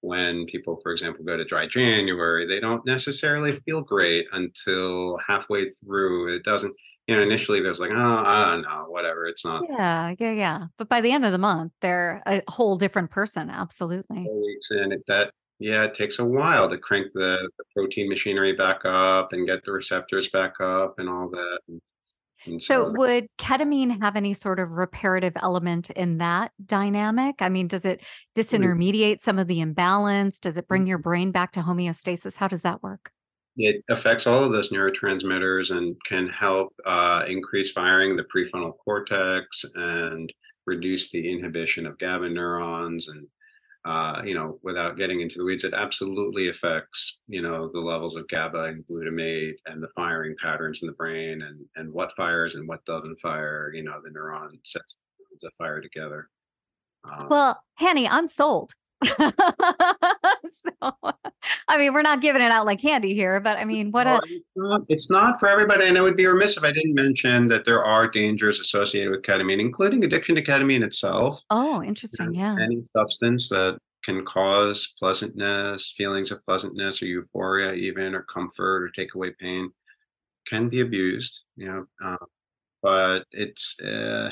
[0.00, 5.70] when people, for example, go to dry January, they don't necessarily feel great until halfway
[5.70, 6.34] through.
[6.34, 6.74] It doesn't.
[7.06, 9.26] You know, initially there's like, oh, I don't know, whatever.
[9.26, 9.62] It's not.
[9.68, 10.66] Yeah, yeah, yeah.
[10.78, 13.50] But by the end of the month, they're a whole different person.
[13.50, 14.26] Absolutely.
[14.26, 18.52] Weeks in it, that yeah, it takes a while to crank the, the protein machinery
[18.52, 21.58] back up and get the receptors back up and all that.
[21.68, 21.80] And,
[22.46, 27.36] and so, so, would ketamine have any sort of reparative element in that dynamic?
[27.40, 28.04] I mean, does it
[28.36, 30.40] disintermediate some of the imbalance?
[30.40, 32.36] Does it bring your brain back to homeostasis?
[32.36, 33.10] How does that work?
[33.56, 39.64] It affects all of those neurotransmitters and can help uh, increase firing the prefrontal cortex
[39.76, 40.32] and
[40.66, 43.26] reduce the inhibition of GABA neurons and
[43.84, 48.16] uh, you know, without getting into the weeds, it absolutely affects, you know, the levels
[48.16, 52.54] of GABA and glutamate and the firing patterns in the brain and and what fires
[52.54, 53.70] and what doesn't fire.
[53.74, 54.96] You know, the neuron sets
[55.40, 56.28] that fire together.
[57.04, 58.72] Um, well, Hani, I'm sold.
[60.46, 60.70] so,
[61.68, 64.20] I mean, we're not giving it out like candy here, but I mean, what a.
[64.24, 65.86] It's not, it's not for everybody.
[65.86, 69.22] And it would be remiss if I didn't mention that there are dangers associated with
[69.22, 71.40] ketamine, including addiction to ketamine itself.
[71.50, 72.34] Oh, interesting.
[72.34, 72.56] Yeah.
[72.60, 78.90] Any substance that can cause pleasantness, feelings of pleasantness or euphoria, even, or comfort, or
[78.90, 79.70] take away pain,
[80.46, 81.86] can be abused, you know.
[82.04, 82.16] Uh,
[82.82, 84.30] but it's uh,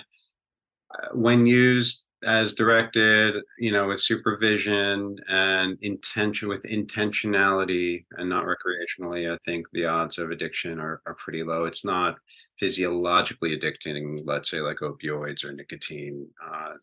[1.15, 9.33] when used as directed, you know, with supervision and intention, with intentionality and not recreationally,
[9.33, 11.65] I think the odds of addiction are, are pretty low.
[11.65, 12.17] It's not
[12.59, 16.75] physiologically addicting, let's say like opioids or nicotine, uh,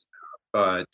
[0.52, 0.88] but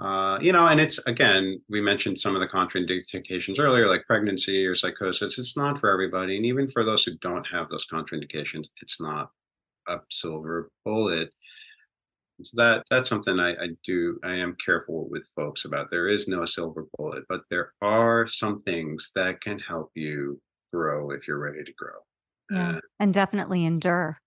[0.00, 4.66] uh, you know, and it's again, we mentioned some of the contraindications earlier, like pregnancy
[4.66, 5.38] or psychosis.
[5.38, 9.30] It's not for everybody, and even for those who don't have those contraindications, it's not
[9.88, 11.32] a silver bullet
[12.44, 15.88] so that that's something I, I do I am careful with folks about.
[15.90, 20.40] There is no silver bullet, but there are some things that can help you
[20.72, 21.98] grow if you're ready to grow.
[22.50, 22.80] Yeah.
[23.00, 24.18] and definitely endure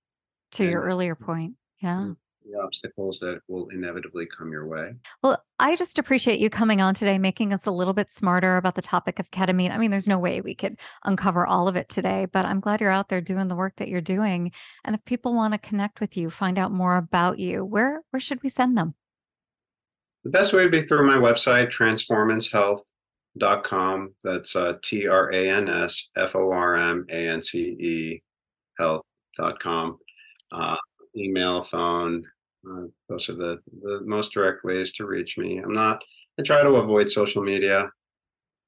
[0.53, 1.55] to your earlier point.
[1.81, 1.97] Yeah.
[1.97, 2.15] Mm.
[2.45, 4.93] The obstacles that will inevitably come your way.
[5.23, 8.75] Well, I just appreciate you coming on today, making us a little bit smarter about
[8.75, 9.71] the topic of ketamine.
[9.71, 12.81] I mean, there's no way we could uncover all of it today, but I'm glad
[12.81, 14.51] you're out there doing the work that you're doing.
[14.83, 18.19] And if people want to connect with you, find out more about you, where where
[18.19, 18.93] should we send them?
[20.23, 22.83] The best way would be through my website, Transformance Health
[23.39, 24.13] health.com.
[24.23, 28.21] That's uh, T R A N S F O R M A N C E
[28.77, 29.97] health.com.
[30.51, 30.75] Uh,
[31.17, 32.23] email, phone,
[32.69, 35.57] uh, those are the, the most direct ways to reach me.
[35.57, 36.03] I'm not,
[36.39, 37.89] I try to avoid social media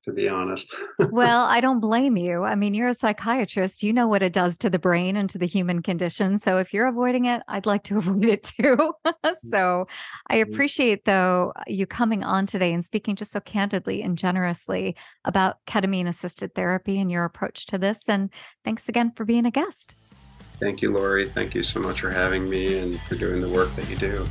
[0.07, 0.73] to be honest.
[1.11, 2.43] well, I don't blame you.
[2.43, 3.83] I mean, you're a psychiatrist.
[3.83, 6.37] You know what it does to the brain and to the human condition.
[6.37, 8.93] So if you're avoiding it, I'd like to avoid it too.
[9.25, 9.35] Mm.
[9.35, 9.87] so
[10.29, 10.53] I mm-hmm.
[10.53, 14.95] appreciate, though, you coming on today and speaking just so candidly and generously
[15.25, 18.07] about ketamine assisted therapy and your approach to this.
[18.07, 18.29] And
[18.63, 19.95] thanks again for being a guest.
[20.59, 21.29] Thank you, Laurie.
[21.29, 24.27] Thank you so much for having me and for doing the work that you do.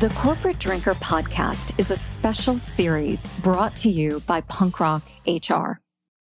[0.00, 5.82] The Corporate Drinker podcast is a special series brought to you by Punk Rock HR.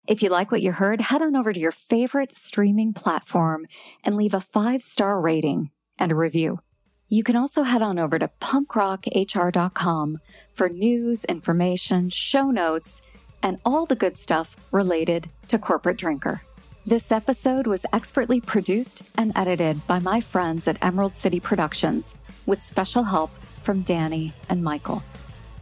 [0.07, 3.67] If you like what you heard, head on over to your favorite streaming platform
[4.03, 5.69] and leave a five star rating
[5.99, 6.61] and a review.
[7.09, 10.17] You can also head on over to punkrockhr.com
[10.53, 13.01] for news, information, show notes,
[13.43, 16.41] and all the good stuff related to Corporate Drinker.
[16.85, 22.15] This episode was expertly produced and edited by my friends at Emerald City Productions
[22.45, 23.31] with special help
[23.61, 25.03] from Danny and Michael.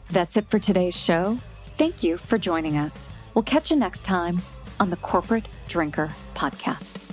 [0.09, 1.37] That's it for today's show.
[1.77, 3.05] Thank you for joining us.
[3.33, 4.41] We'll catch you next time
[4.79, 7.06] on the Corporate Drinker Podcast.